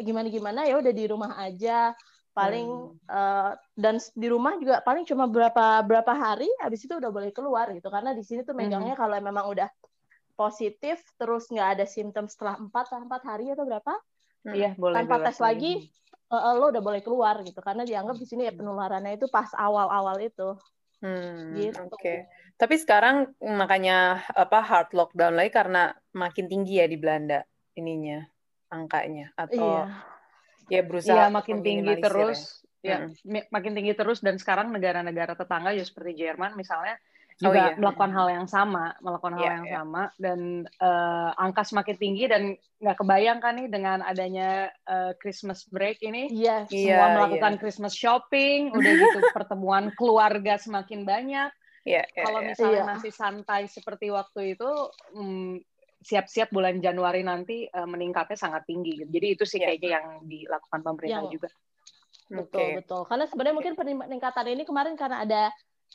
gimana 0.02 0.26
gimana 0.28 0.60
ya 0.66 0.76
udah 0.76 0.92
di 0.92 1.04
rumah 1.06 1.32
aja 1.38 1.94
paling 2.36 2.68
hmm. 2.68 3.08
uh, 3.08 3.56
dan 3.72 3.96
di 4.12 4.28
rumah 4.28 4.60
juga 4.60 4.84
paling 4.84 5.08
cuma 5.08 5.24
berapa 5.24 5.80
berapa 5.80 6.12
hari 6.12 6.44
habis 6.60 6.84
itu 6.84 6.92
udah 6.92 7.08
boleh 7.08 7.32
keluar 7.32 7.72
gitu 7.72 7.88
karena 7.88 8.12
di 8.12 8.20
sini 8.20 8.44
tuh 8.44 8.52
megangnya 8.52 8.92
hmm. 8.92 9.00
kalau 9.00 9.16
memang 9.24 9.48
udah 9.48 9.72
positif 10.36 11.00
terus 11.16 11.48
nggak 11.48 11.80
ada 11.80 11.84
simptom 11.88 12.28
setelah 12.28 12.60
empat 12.60 12.92
empat 12.92 13.22
hari 13.24 13.50
atau 13.50 13.64
berapa 13.64 13.92
hmm. 14.46 14.54
iya 14.54 14.70
boleh 14.76 14.94
tanpa 15.00 15.24
tes 15.24 15.40
lagi 15.40 15.88
uh, 16.30 16.54
lo 16.54 16.70
udah 16.70 16.82
boleh 16.84 17.00
keluar 17.00 17.40
gitu 17.42 17.58
karena 17.64 17.82
dianggap 17.82 18.16
di 18.20 18.26
sini 18.28 18.46
ya 18.46 18.54
penularannya 18.54 19.16
itu 19.16 19.26
pas 19.32 19.48
awal-awal 19.56 20.20
itu 20.20 20.54
hmm, 21.02 21.56
gitu. 21.56 21.80
oke 21.88 21.96
okay. 21.96 22.28
tapi 22.60 22.76
sekarang 22.76 23.32
makanya 23.40 24.22
apa 24.36 24.60
hard 24.60 24.92
lockdown 24.92 25.34
lagi 25.34 25.50
karena 25.50 25.96
makin 26.12 26.46
tinggi 26.46 26.78
ya 26.78 26.86
di 26.86 27.00
Belanda 27.00 27.40
ininya 27.74 28.20
angkanya 28.70 29.32
atau 29.34 29.88
iya. 30.68 30.80
ya 30.80 30.82
berusaha 30.84 31.26
iya, 31.26 31.32
makin 31.32 31.58
tinggi 31.64 31.94
terus 32.02 32.66
ya, 32.84 33.08
ya 33.08 33.10
hmm. 33.10 33.48
makin 33.48 33.72
tinggi 33.72 33.92
terus 33.96 34.18
dan 34.20 34.36
sekarang 34.36 34.68
negara-negara 34.74 35.32
tetangga 35.38 35.72
ya 35.72 35.84
seperti 35.86 36.26
Jerman 36.26 36.58
misalnya 36.58 36.98
juga 37.36 37.52
oh, 37.52 37.68
iya. 37.68 37.76
melakukan 37.76 38.12
hal 38.16 38.28
yang 38.32 38.48
sama, 38.48 38.96
melakukan 39.04 39.36
yeah, 39.36 39.40
hal 39.40 39.48
yang 39.52 39.66
yeah. 39.68 39.76
sama 39.76 40.02
dan 40.16 40.40
uh, 40.80 41.30
angka 41.36 41.62
semakin 41.68 41.96
tinggi 42.00 42.24
dan 42.32 42.42
nggak 42.80 42.96
kebayang 42.96 43.38
kan 43.44 43.60
nih 43.60 43.68
dengan 43.68 44.00
adanya 44.00 44.72
uh, 44.88 45.12
Christmas 45.20 45.68
break 45.68 46.00
ini, 46.00 46.32
yeah. 46.32 46.64
semua 46.64 46.96
yeah, 46.96 47.12
melakukan 47.12 47.52
yeah. 47.56 47.60
Christmas 47.60 47.92
shopping, 47.92 48.72
udah 48.72 48.92
gitu 48.96 49.18
pertemuan 49.36 49.92
keluarga 50.00 50.56
semakin 50.56 51.04
banyak. 51.04 51.52
Yeah, 51.84 52.08
yeah, 52.08 52.24
Kalau 52.24 52.40
yeah. 52.40 52.48
misalnya 52.48 52.80
yeah. 52.80 52.88
masih 52.96 53.12
santai 53.12 53.68
seperti 53.68 54.08
waktu 54.08 54.56
itu, 54.56 54.70
hmm, 55.12 55.60
siap-siap 56.00 56.48
bulan 56.48 56.80
Januari 56.80 57.20
nanti 57.20 57.68
uh, 57.68 57.84
meningkatnya 57.84 58.40
sangat 58.40 58.64
tinggi. 58.64 59.04
Jadi 59.04 59.26
itu 59.36 59.44
sih 59.44 59.60
yeah. 59.60 59.76
kayaknya 59.76 59.90
yang 60.00 60.06
dilakukan 60.24 60.80
pemerintah 60.80 61.20
yang, 61.20 61.28
juga. 61.28 61.52
Betul 62.32 62.48
okay. 62.48 62.70
betul. 62.80 63.02
Karena 63.04 63.24
sebenarnya 63.28 63.56
mungkin 63.60 63.74
peningkatan 63.76 64.46
ini 64.48 64.64
kemarin 64.64 64.96
karena 64.96 65.20
ada 65.20 65.42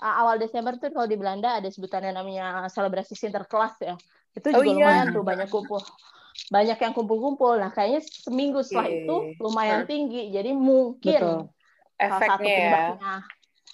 awal 0.01 0.41
Desember 0.41 0.75
tuh 0.81 0.89
kalau 0.89 1.05
di 1.05 1.15
Belanda 1.15 1.61
ada 1.61 1.69
sebutannya 1.69 2.11
namanya 2.11 2.65
selebrasi 2.67 3.13
Sinterklas 3.13 3.77
ya. 3.79 3.95
Itu 4.33 4.49
oh 4.49 4.65
juga 4.65 4.65
oh, 4.65 4.65
iya. 4.65 4.73
lumayan 4.73 5.07
tuh 5.13 5.23
banyak 5.23 5.47
kumpul. 5.47 5.81
Banyak 6.49 6.77
yang 6.81 6.93
kumpul-kumpul. 6.97 7.61
Nah, 7.61 7.69
kayaknya 7.69 8.01
seminggu 8.01 8.65
setelah 8.65 8.89
okay. 8.89 8.99
itu 9.05 9.15
lumayan 9.37 9.81
tinggi. 9.85 10.33
Jadi 10.33 10.51
mungkin 10.57 11.21
Betul. 11.21 11.39
efeknya 12.01 12.55
ya. 12.57 12.85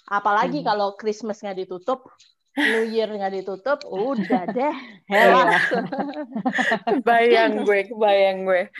Apalagi 0.08 0.64
hmm. 0.64 0.66
kalau 0.66 0.88
Christmas 0.96 1.40
nggak 1.44 1.64
ditutup, 1.64 2.08
New 2.58 2.84
Year 2.90 3.06
nggak 3.06 3.34
ditutup, 3.38 3.78
udah 4.10 4.44
deh, 4.50 4.76
bayang 7.08 7.60
gue, 7.68 7.86
bayang 7.94 8.48
gue. 8.48 8.72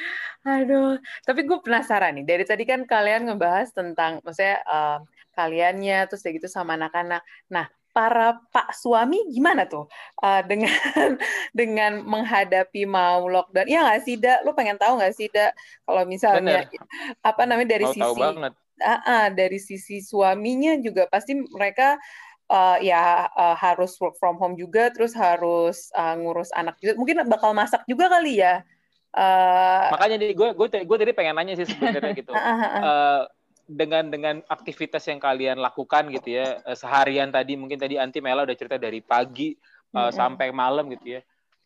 Aduh, 0.42 0.98
tapi 1.22 1.44
gue 1.46 1.58
penasaran 1.60 2.16
nih. 2.18 2.24
Dari 2.26 2.44
tadi 2.48 2.64
kan 2.66 2.82
kalian 2.88 3.30
ngebahas 3.30 3.70
tentang, 3.70 4.24
maksudnya 4.24 4.58
uh, 4.66 4.98
kaliannya, 5.38 6.10
terus 6.10 6.26
kayak 6.26 6.42
gitu 6.42 6.50
sama 6.50 6.74
anak-anak. 6.74 7.22
Nah, 7.46 7.70
para 7.94 8.38
pak 8.54 8.74
suami 8.78 9.26
gimana 9.26 9.66
tuh 9.66 9.90
uh, 10.22 10.42
dengan 10.46 10.70
dengan 11.58 12.02
menghadapi 12.02 12.86
mau 12.86 13.26
lockdown? 13.30 13.66
Ya 13.70 13.86
nggak 13.86 14.02
sih, 14.02 14.18
Da? 14.18 14.42
Lu 14.42 14.54
pengen 14.54 14.78
tahu 14.78 14.98
nggak 14.98 15.14
sih, 15.14 15.30
Da? 15.30 15.54
Kalau 15.86 16.02
misalnya 16.06 16.66
Bener. 16.66 17.22
apa 17.22 17.42
namanya 17.46 17.78
dari 17.78 17.86
mau 17.86 17.94
sisi 17.94 18.22
Uh, 18.78 18.94
uh, 18.94 19.26
dari 19.34 19.58
sisi 19.58 19.98
suaminya 19.98 20.78
juga 20.78 21.10
pasti 21.10 21.34
mereka 21.34 21.98
uh, 22.46 22.78
ya 22.78 23.26
uh, 23.26 23.58
harus 23.58 23.98
work 23.98 24.14
from 24.22 24.38
home 24.38 24.54
juga, 24.54 24.94
terus 24.94 25.18
harus 25.18 25.90
uh, 25.98 26.14
ngurus 26.14 26.54
anak 26.54 26.78
juga. 26.78 26.94
Mungkin 26.94 27.26
bakal 27.26 27.58
masak 27.58 27.82
juga 27.90 28.06
kali 28.06 28.38
ya. 28.38 28.62
Uh, 29.18 29.90
Makanya 29.98 30.30
gue 30.30 30.48
gue 30.54 30.66
gue 30.86 30.96
tadi 31.02 31.10
pengen 31.10 31.34
nanya 31.34 31.58
sih 31.58 31.66
sebenarnya 31.66 32.12
gitu. 32.22 32.30
uh, 32.30 33.26
dengan 33.68 34.08
dengan 34.08 34.40
aktivitas 34.48 35.04
yang 35.12 35.20
kalian 35.20 35.60
lakukan 35.60 36.08
gitu 36.08 36.40
ya 36.40 36.56
seharian 36.72 37.28
tadi 37.28 37.52
mungkin 37.52 37.76
tadi 37.76 38.00
Anti 38.00 38.24
Mela 38.24 38.48
udah 38.48 38.56
cerita 38.56 38.80
dari 38.80 39.04
pagi 39.04 39.52
uh, 39.94 40.12
sampai 40.12 40.48
malam 40.52 40.88
gitu 40.92 41.18
ya. 41.18 41.20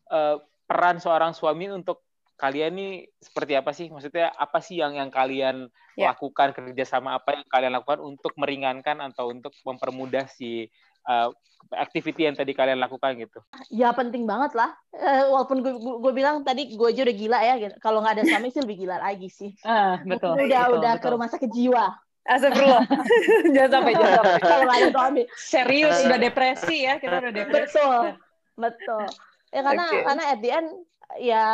Uh, 0.07 0.39
peran 0.67 0.99
seorang 0.99 1.31
suami 1.35 1.71
untuk 1.71 2.03
kalian 2.37 2.75
nih 2.75 2.93
seperti 3.19 3.53
apa 3.55 3.71
sih? 3.71 3.87
Maksudnya 3.87 4.31
apa 4.35 4.59
sih 4.59 4.79
yang 4.79 4.99
yang 4.99 5.09
kalian 5.11 5.67
yeah. 5.95 6.11
lakukan 6.11 6.51
kerjasama 6.51 7.15
apa 7.17 7.39
yang 7.39 7.45
kalian 7.47 7.73
lakukan 7.75 7.99
untuk 8.03 8.33
meringankan 8.35 8.99
atau 8.99 9.31
untuk 9.31 9.53
mempermudah 9.63 10.27
si 10.27 10.67
uh, 11.09 11.29
activity 11.73 12.29
yang 12.29 12.37
tadi 12.37 12.53
kalian 12.53 12.77
lakukan 12.77 13.17
gitu? 13.17 13.39
Ya 13.73 13.89
penting 13.91 14.29
banget 14.29 14.53
lah. 14.53 14.71
Uh, 14.93 15.33
walaupun 15.33 15.65
gue, 15.65 16.13
bilang 16.13 16.45
tadi 16.45 16.77
gue 16.77 16.87
aja 16.87 17.01
udah 17.05 17.15
gila 17.17 17.39
ya. 17.41 17.55
Gitu. 17.57 17.75
Kalau 17.81 18.03
nggak 18.05 18.21
ada 18.21 18.23
suami 18.29 18.47
sih 18.53 18.61
lebih 18.61 18.77
gila 18.85 18.97
lagi 19.01 19.29
sih. 19.29 19.51
Uh, 19.65 19.97
betul. 20.05 20.37
Udah 20.37 20.45
betul, 20.45 20.77
udah 20.79 20.93
betul. 20.97 21.03
ke 21.03 21.07
rumah 21.13 21.27
sakit 21.29 21.49
jiwa. 21.49 21.85
Astagfirullah. 22.23 22.83
jangan 23.55 23.71
sampai, 23.79 23.93
jangan 23.99 24.13
sampai. 24.15 24.39
Kalau 24.39 24.63
nggak 24.63 24.77
ada 24.79 24.89
suami. 24.95 25.21
Serius, 25.35 25.95
udah 26.07 26.19
depresi 26.19 26.77
ya. 26.87 26.93
Kita 27.01 27.15
udah 27.19 27.33
depresi. 27.35 27.75
Betul. 27.75 28.03
Betul. 28.55 29.05
Ya 29.53 29.61
karena 29.61 29.85
okay. 29.85 30.01
karena 30.01 30.23
at 30.29 30.39
the 30.41 30.49
end 30.49 30.69
ya 31.21 31.45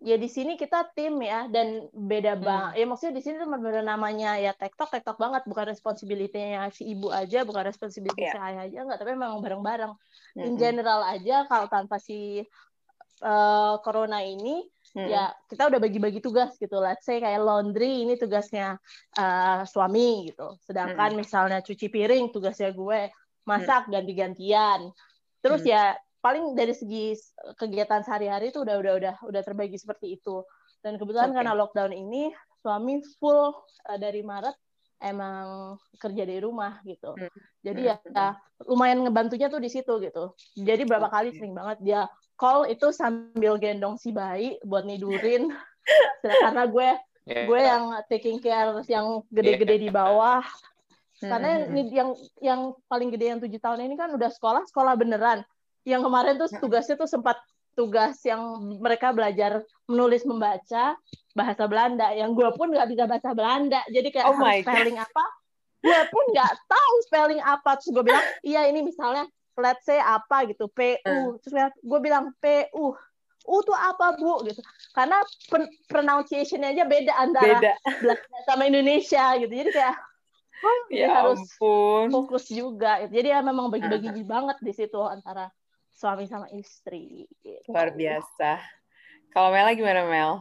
ya 0.00 0.16
di 0.16 0.32
sini 0.32 0.56
kita 0.56 0.96
tim 0.96 1.20
ya 1.20 1.44
dan 1.52 1.84
beda 1.92 2.40
hmm. 2.40 2.44
bang 2.44 2.68
ya 2.72 2.84
maksudnya 2.88 3.20
di 3.20 3.22
sini 3.22 3.36
tuh 3.36 3.48
benar 3.52 3.84
namanya 3.84 4.40
ya 4.40 4.56
tektok 4.56 4.88
tektok 4.88 5.20
banget 5.20 5.44
bukan 5.44 5.68
responsibility-nya 5.68 6.72
si 6.72 6.96
ibu 6.96 7.12
aja 7.12 7.44
bukan 7.44 7.68
responsibility 7.68 8.24
yeah. 8.24 8.32
si 8.32 8.38
ayah 8.40 8.62
aja 8.64 8.78
enggak 8.80 8.98
tapi 9.04 9.12
memang 9.12 9.44
bareng-bareng 9.44 9.92
hmm. 9.92 10.40
in 10.40 10.52
general 10.56 11.04
aja 11.04 11.44
kalau 11.44 11.68
tanpa 11.68 12.00
si 12.00 12.40
uh, 13.20 13.76
corona 13.84 14.24
ini 14.24 14.64
hmm. 14.96 15.08
ya 15.08 15.36
kita 15.52 15.68
udah 15.68 15.80
bagi-bagi 15.84 16.24
tugas 16.24 16.56
gitu 16.56 16.80
let's 16.80 17.04
say 17.04 17.20
kayak 17.20 17.44
laundry 17.44 18.08
ini 18.08 18.16
tugasnya 18.16 18.80
uh, 19.20 19.68
suami 19.68 20.32
gitu 20.32 20.56
sedangkan 20.64 21.12
hmm. 21.12 21.20
misalnya 21.20 21.60
cuci 21.60 21.92
piring 21.92 22.32
tugasnya 22.32 22.72
gue 22.72 23.12
masak 23.44 23.84
hmm. 23.88 23.92
ganti-gantian 24.00 24.80
terus 25.44 25.60
hmm. 25.60 25.72
ya 25.76 25.92
paling 26.20 26.52
dari 26.52 26.76
segi 26.76 27.16
kegiatan 27.56 28.04
sehari-hari 28.04 28.52
itu 28.52 28.60
udah 28.60 28.76
udah 28.76 28.92
udah 29.00 29.14
udah 29.24 29.42
terbagi 29.44 29.80
seperti 29.80 30.20
itu 30.20 30.44
dan 30.84 30.96
kebetulan 31.00 31.32
okay. 31.32 31.36
karena 31.40 31.52
lockdown 31.56 31.92
ini 31.92 32.32
suami 32.60 33.00
full 33.16 33.56
uh, 33.88 33.98
dari 34.00 34.20
Maret 34.20 34.56
emang 35.00 35.80
kerja 35.96 36.28
dari 36.28 36.44
rumah 36.44 36.84
gitu 36.84 37.16
hmm. 37.16 37.40
jadi 37.64 37.80
ya, 37.80 37.96
hmm. 37.96 38.12
ya 38.12 38.28
lumayan 38.68 39.00
ngebantunya 39.08 39.48
tuh 39.48 39.60
di 39.60 39.72
situ 39.72 39.96
gitu 40.04 40.36
jadi 40.60 40.84
berapa 40.84 41.08
okay. 41.08 41.16
kali 41.16 41.28
sering 41.40 41.56
banget 41.56 41.78
dia 41.80 42.00
call 42.36 42.68
itu 42.68 42.92
sambil 42.92 43.56
gendong 43.56 43.96
si 43.96 44.12
bayi 44.12 44.60
buat 44.60 44.84
nidurin 44.84 45.48
karena 46.44 46.68
gue 46.68 46.88
yeah. 47.24 47.44
gue 47.48 47.60
yang 47.60 47.84
taking 48.12 48.38
care 48.44 48.76
yang 48.92 49.24
gede-gede 49.32 49.80
yeah. 49.80 49.84
di 49.88 49.90
bawah 49.90 50.44
karena 51.20 51.68
hmm. 51.68 51.92
yang 51.92 52.10
yang 52.40 52.60
paling 52.88 53.12
gede 53.12 53.26
yang 53.36 53.40
tujuh 53.40 53.60
tahun 53.60 53.84
ini 53.84 53.96
kan 53.96 54.12
udah 54.16 54.32
sekolah 54.32 54.64
sekolah 54.68 54.96
beneran 54.96 55.44
yang 55.88 56.04
kemarin 56.04 56.36
tuh 56.36 56.48
tugasnya 56.60 56.96
tuh 57.00 57.08
sempat 57.08 57.40
tugas 57.78 58.18
yang 58.26 58.60
mereka 58.82 59.14
belajar 59.14 59.64
menulis 59.88 60.26
membaca 60.26 60.98
bahasa 61.32 61.64
Belanda. 61.64 62.12
Yang 62.12 62.30
gue 62.36 62.50
pun 62.58 62.68
nggak 62.74 62.88
bisa 62.90 63.04
bahasa 63.06 63.30
Belanda. 63.32 63.80
Jadi 63.88 64.08
kayak 64.12 64.26
oh 64.28 64.36
harus 64.36 64.66
spelling 64.66 64.98
God. 64.98 65.06
apa? 65.08 65.24
Gue 65.80 66.00
pun 66.12 66.24
nggak 66.36 66.52
tahu 66.68 66.94
spelling 67.08 67.42
apa. 67.42 67.70
Terus 67.80 67.90
gue 67.94 68.04
bilang 68.04 68.26
iya 68.44 68.68
ini 68.68 68.84
misalnya 68.84 69.24
let's 69.60 69.84
say 69.84 70.00
apa 70.00 70.48
gitu 70.48 70.72
pu 70.72 70.96
uh. 71.04 71.36
terus 71.40 71.72
gue 71.72 72.00
bilang 72.02 72.34
pu 72.36 72.68
u. 72.76 73.56
Tuh 73.64 73.78
apa 73.78 74.20
bu? 74.20 74.44
Gitu. 74.46 74.60
Karena 74.92 75.24
pronunciation-nya 75.88 76.76
aja 76.76 76.84
beda 76.84 77.12
antara 77.16 77.58
beda. 77.58 77.72
Belanda 78.04 78.38
sama 78.46 78.62
Indonesia 78.68 79.24
gitu. 79.40 79.50
Jadi 79.50 79.70
kayak 79.72 79.96
oh, 80.60 80.78
ya 80.92 81.08
harus 81.08 81.40
fokus 82.12 82.52
juga 82.52 83.00
gitu. 83.04 83.16
jadi 83.16 83.28
ya 83.32 83.40
memang 83.40 83.72
bagi-bagi 83.72 84.12
uh. 84.12 84.28
banget 84.28 84.60
di 84.60 84.72
situ 84.76 85.00
antara 85.00 85.48
suami 86.00 86.24
sama 86.24 86.48
istri. 86.56 87.28
Gitu. 87.44 87.68
Luar 87.68 87.92
biasa. 87.92 88.56
Kalau 89.28 89.52
Mel 89.52 89.68
gimana 89.76 90.08
Mel? 90.08 90.40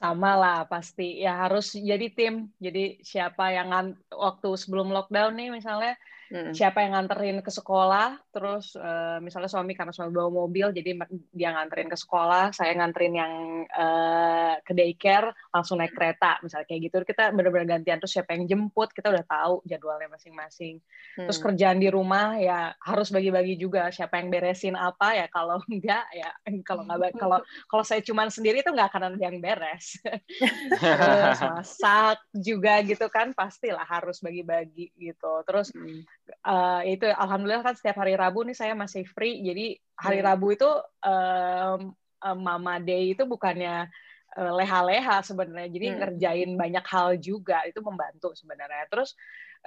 Sama 0.00 0.32
lah 0.32 0.64
pasti. 0.64 1.20
Ya 1.20 1.36
harus 1.36 1.76
jadi 1.76 2.08
tim. 2.08 2.48
Jadi 2.56 3.04
siapa 3.04 3.52
yang 3.52 3.68
waktu 4.08 4.48
sebelum 4.56 4.88
lockdown 4.88 5.36
nih 5.36 5.52
misalnya 5.52 5.92
hmm. 6.30 6.52
siapa 6.54 6.82
yang 6.86 6.96
nganterin 6.96 7.42
ke 7.42 7.50
sekolah 7.50 8.18
terus 8.30 8.74
uh, 8.78 9.18
misalnya 9.18 9.50
suami 9.50 9.74
karena 9.74 9.90
suami 9.90 10.14
bawa 10.14 10.30
mobil 10.30 10.70
jadi 10.70 10.96
dia 11.34 11.50
nganterin 11.54 11.90
ke 11.90 11.98
sekolah 11.98 12.54
saya 12.54 12.72
nganterin 12.78 13.14
yang 13.14 13.32
uh, 13.68 14.54
ke 14.62 14.72
daycare 14.72 15.34
langsung 15.50 15.82
naik 15.82 15.94
kereta 15.94 16.38
misalnya 16.44 16.66
kayak 16.66 16.80
gitu. 16.90 16.96
Kita 17.02 17.34
benar-benar 17.34 17.78
gantian 17.78 17.98
terus 17.98 18.14
siapa 18.14 18.34
yang 18.36 18.46
jemput 18.46 18.94
kita 18.94 19.10
udah 19.10 19.26
tahu 19.26 19.54
jadwalnya 19.66 20.08
masing-masing. 20.10 20.82
Hmm. 21.10 21.26
terus 21.26 21.42
kerjaan 21.42 21.82
di 21.82 21.90
rumah 21.90 22.38
ya 22.38 22.70
harus 22.78 23.10
bagi-bagi 23.10 23.58
juga 23.58 23.90
siapa 23.90 24.22
yang 24.22 24.30
beresin 24.30 24.78
apa 24.78 25.18
ya 25.18 25.26
kalau 25.26 25.58
enggak 25.72 26.06
ya 26.14 26.30
kalau 26.62 26.86
nggak 26.86 27.18
kalau 27.18 27.42
kalau 27.66 27.82
saya 27.82 27.98
cuman 28.06 28.30
sendiri 28.30 28.62
itu 28.62 28.70
nggak 28.70 28.94
akan 28.94 29.02
ada 29.10 29.18
yang 29.18 29.42
beres. 29.42 29.98
Terus 30.80 31.40
masak 31.42 32.18
juga 32.30 32.78
gitu 32.86 33.10
kan 33.10 33.34
pastilah 33.34 33.84
harus 33.84 34.22
bagi-bagi 34.22 34.94
gitu. 34.94 35.42
Terus 35.42 35.74
hmm 35.74 36.19
uh, 36.46 36.82
itu 36.86 37.06
alhamdulillah 37.08 37.64
kan 37.64 37.76
setiap 37.76 38.00
hari 38.00 38.14
Rabu 38.16 38.44
nih 38.46 38.56
saya 38.56 38.72
masih 38.76 39.04
free 39.08 39.42
jadi 39.44 39.66
hari 39.98 40.18
hmm. 40.20 40.26
Rabu 40.26 40.46
itu 40.54 40.70
um, 41.04 41.80
Mama 42.20 42.76
Day 42.80 43.16
itu 43.16 43.24
bukannya 43.24 43.88
uh, 44.36 44.52
leha-leha 44.56 45.24
sebenarnya 45.24 45.68
jadi 45.72 45.86
hmm. 45.90 45.96
ngerjain 46.00 46.50
banyak 46.56 46.84
hal 46.86 47.08
juga 47.18 47.64
itu 47.66 47.80
membantu 47.80 48.32
sebenarnya 48.36 48.86
terus 48.88 49.16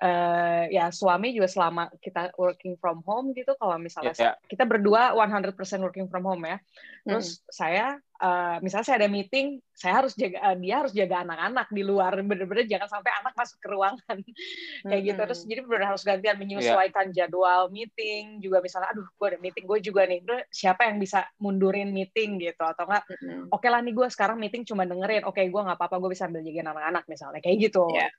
uh, 0.01 0.63
ya 0.73 0.89
suami 0.89 1.36
juga 1.36 1.45
selama 1.45 1.91
kita 2.01 2.34
working 2.39 2.79
from 2.82 3.06
home 3.06 3.36
gitu 3.38 3.53
kalau 3.62 3.77
misalnya 3.77 4.15
yeah, 4.17 4.34
yeah. 4.34 4.36
kita 4.49 4.65
berdua 4.65 5.13
100% 5.13 5.53
working 5.86 6.10
from 6.10 6.25
home 6.25 6.41
ya 6.47 6.58
terus 7.03 7.43
hmm. 7.43 7.51
saya 7.51 7.86
uh, 8.23 8.58
misalnya 8.63 8.86
saya 8.88 8.97
ada 9.03 9.12
meeting 9.12 9.60
saya 9.75 9.99
harus 10.01 10.15
jaga 10.15 10.39
uh, 10.39 10.56
dia 10.56 10.75
harus 10.79 10.95
jaga 10.95 11.27
anak-anak 11.27 11.67
di 11.67 11.84
luar 11.84 12.15
bener-bener 12.23 12.63
jangan 12.63 12.88
sampai 12.88 13.12
anak 13.21 13.34
masuk 13.36 13.58
ke 13.60 13.67
ruangan 13.69 14.17
kayak 14.88 15.01
hmm. 15.03 15.08
gitu 15.12 15.21
terus 15.27 15.41
jadi 15.43 15.62
benar 15.67 15.86
harus 15.93 16.03
gantian 16.08 16.38
menyesuaikan 16.39 17.12
yeah. 17.12 17.27
jadwal 17.27 17.67
meeting 17.69 18.39
juga 18.39 18.63
misalnya 18.63 18.89
aduh 18.95 19.06
gue 19.06 19.27
ada 19.36 19.39
meeting 19.43 19.63
gue 19.67 19.79
juga 19.84 20.01
nih 20.08 20.19
Duh, 20.23 20.41
siapa 20.47 20.88
yang 20.88 20.97
bisa 20.97 21.27
mundurin 21.38 21.91
meeting 21.91 22.39
gitu 22.39 22.63
atau 22.63 22.88
enggak 22.88 23.03
hmm. 23.19 23.51
oke 23.51 23.62
okay 23.62 23.69
lah 23.69 23.84
nih 23.84 23.93
gue 23.93 24.08
sekarang 24.10 24.39
meeting 24.39 24.63
cuma 24.63 24.88
dengerin 24.88 25.27
oke 25.27 25.36
okay, 25.36 25.51
gue 25.51 25.62
nggak 25.62 25.77
apa-apa 25.77 25.99
gue 25.99 26.10
bisa 26.15 26.25
ambil 26.32 26.41
jagain 26.41 26.71
anak-anak 26.71 27.03
misalnya 27.12 27.43
kayak 27.43 27.69
gitu 27.69 27.86
yeah 27.91 28.10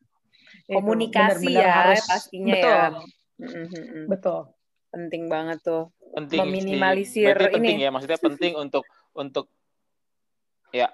komunikasi 0.68 1.46
bener 1.50 1.60
-bener 1.60 1.64
ya 1.64 1.72
harus, 1.72 2.02
pastinya 2.06 2.54
betul. 2.54 2.70
ya 2.70 2.84
mm-hmm. 3.40 4.04
betul 4.10 4.40
penting 4.94 5.22
banget 5.26 5.58
tuh 5.62 5.84
penting 6.14 6.38
meminimalisir 6.46 7.34
ini 7.34 7.50
penting 7.50 7.78
ya 7.82 7.90
maksudnya 7.90 8.20
penting 8.22 8.52
untuk 8.64 8.84
untuk 9.14 9.46
ya 10.70 10.90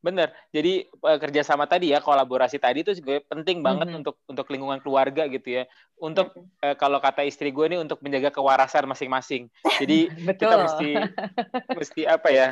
benar 0.00 0.32
jadi 0.48 0.88
uh, 1.04 1.20
kerjasama 1.20 1.68
tadi 1.68 1.92
ya 1.92 2.00
kolaborasi 2.00 2.56
tadi 2.56 2.80
itu 2.80 2.96
juga 2.96 3.20
penting 3.28 3.60
banget 3.60 3.88
mm 3.88 3.92
-hmm. 3.92 4.00
untuk 4.00 4.16
untuk 4.24 4.46
lingkungan 4.48 4.80
keluarga 4.80 5.28
gitu 5.28 5.60
ya 5.60 5.68
untuk 6.00 6.32
mm 6.32 6.40
-hmm. 6.40 6.64
uh, 6.72 6.74
kalau 6.80 7.04
kata 7.04 7.28
istri 7.28 7.52
gue 7.52 7.66
nih 7.68 7.80
untuk 7.84 8.00
menjaga 8.00 8.32
kewarasan 8.32 8.88
masing-masing 8.88 9.52
jadi 9.80 10.08
kita 10.40 10.56
mesti 10.56 10.90
mesti 11.78 12.00
apa 12.08 12.28
ya 12.32 12.48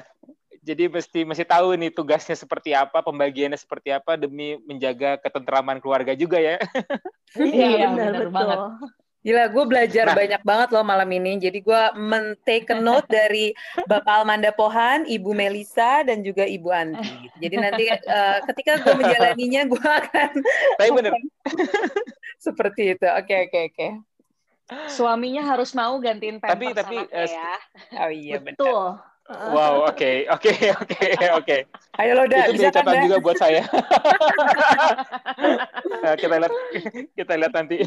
jadi 0.69 0.85
mesti 0.93 1.25
mesti 1.25 1.45
tahu 1.49 1.81
nih 1.81 1.89
tugasnya 1.97 2.37
seperti 2.37 2.77
apa, 2.77 3.01
pembagiannya 3.01 3.57
seperti 3.57 3.89
apa 3.89 4.21
demi 4.21 4.61
menjaga 4.69 5.17
ketentraman 5.17 5.81
keluarga 5.81 6.13
juga 6.13 6.37
ya. 6.37 6.61
iya, 7.41 7.67
iya 7.73 7.87
benar, 7.89 8.13
benar 8.13 8.29
banget. 8.29 8.59
Gila, 9.19 9.45
gue 9.51 9.65
belajar 9.67 10.07
nah. 10.13 10.17
banyak 10.17 10.43
banget 10.47 10.69
loh 10.77 10.85
malam 10.85 11.09
ini. 11.11 11.41
Jadi 11.41 11.59
gue 11.65 11.83
men-take 11.97 12.71
note 12.79 13.09
dari 13.11 13.51
Bapak 13.89 14.23
Almanda 14.23 14.55
Pohan, 14.55 15.09
Ibu 15.09 15.35
Melisa, 15.35 16.07
dan 16.07 16.23
juga 16.23 16.47
Ibu 16.47 16.69
Anti. 16.71 17.33
Jadi 17.43 17.57
nanti 17.59 17.85
uh, 17.91 18.39
ketika 18.53 18.79
gue 18.85 18.95
menjalaninya, 18.95 19.67
gue 19.73 19.85
akan... 19.85 20.31
Tapi 20.79 20.91
bener. 20.95 21.13
Seperti 22.47 22.95
itu. 22.95 23.07
Oke, 23.11 23.27
okay, 23.27 23.39
oke, 23.43 23.51
okay, 23.51 23.63
oke. 23.67 23.75
Okay. 23.75 23.91
Suaminya 24.93 25.43
harus 25.49 25.73
mau 25.73 25.97
gantiin 25.99 26.39
pampers 26.39 26.77
tapi, 26.77 26.77
tapi, 26.77 26.97
uh, 27.11 27.27
ya. 27.27 27.53
Oh 28.05 28.13
iya, 28.13 28.37
betul. 28.39 29.01
Bener. 29.01 29.18
Wow, 29.55 29.93
oke, 29.93 30.25
oke, 30.33 30.53
oke, 30.73 31.01
oke. 31.37 31.57
Ayo 32.01 32.13
lo 32.17 32.25
dah, 32.25 32.49
bisa 32.49 32.73
kan 32.73 33.05
juga 33.05 33.21
buat 33.21 33.37
saya. 33.37 33.61
nah, 36.03 36.15
kita 36.17 36.41
lihat, 36.41 36.55
kita 37.13 37.33
lihat 37.37 37.53
nanti. 37.53 37.85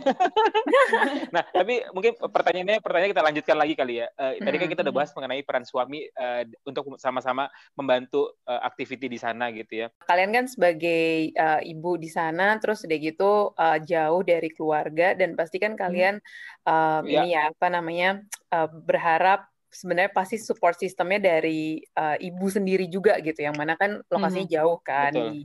nah, 1.35 1.41
tapi 1.49 1.81
mungkin 1.97 2.13
pertanyaannya, 2.21 2.77
pertanyaan 2.85 3.11
kita 3.17 3.25
lanjutkan 3.25 3.57
lagi 3.57 3.73
kali 3.73 4.05
ya. 4.05 4.07
Uh, 4.19 4.37
tadi 4.37 4.57
kan 4.61 4.69
kita 4.69 4.81
udah 4.85 4.93
bahas 4.93 5.11
mengenai 5.17 5.41
peran 5.41 5.65
suami 5.65 6.05
uh, 6.13 6.45
untuk 6.61 6.93
sama-sama 7.01 7.49
membantu 7.73 8.37
uh, 8.45 8.61
activity 8.61 9.09
di 9.09 9.17
sana 9.17 9.49
gitu 9.49 9.85
ya. 9.85 9.87
Kalian 10.05 10.35
kan 10.35 10.45
sebagai 10.45 11.33
uh, 11.33 11.61
ibu 11.65 11.97
di 11.97 12.11
sana, 12.11 12.61
terus 12.61 12.85
udah 12.85 12.99
gitu 13.01 13.49
uh, 13.57 13.77
jauh 13.81 14.21
dari 14.21 14.53
keluarga 14.53 15.17
dan 15.17 15.33
pasti 15.33 15.57
kan 15.57 15.73
kalian 15.73 16.21
um, 16.69 17.01
ya. 17.09 17.25
ini 17.25 17.33
ya 17.33 17.49
apa 17.49 17.67
namanya 17.71 18.21
uh, 18.53 18.69
berharap 18.69 19.50
sebenarnya 19.71 20.11
pasti 20.11 20.35
support 20.35 20.75
sistemnya 20.75 21.31
dari 21.31 21.79
uh, 21.95 22.19
ibu 22.19 22.45
sendiri 22.51 22.91
juga 22.91 23.15
gitu 23.23 23.39
yang 23.39 23.55
mana 23.55 23.79
kan 23.79 24.03
lokasinya 24.11 24.45
hmm. 24.45 24.55
jauh 24.59 24.79
kan 24.83 25.11
Betul. 25.15 25.31
di 25.31 25.41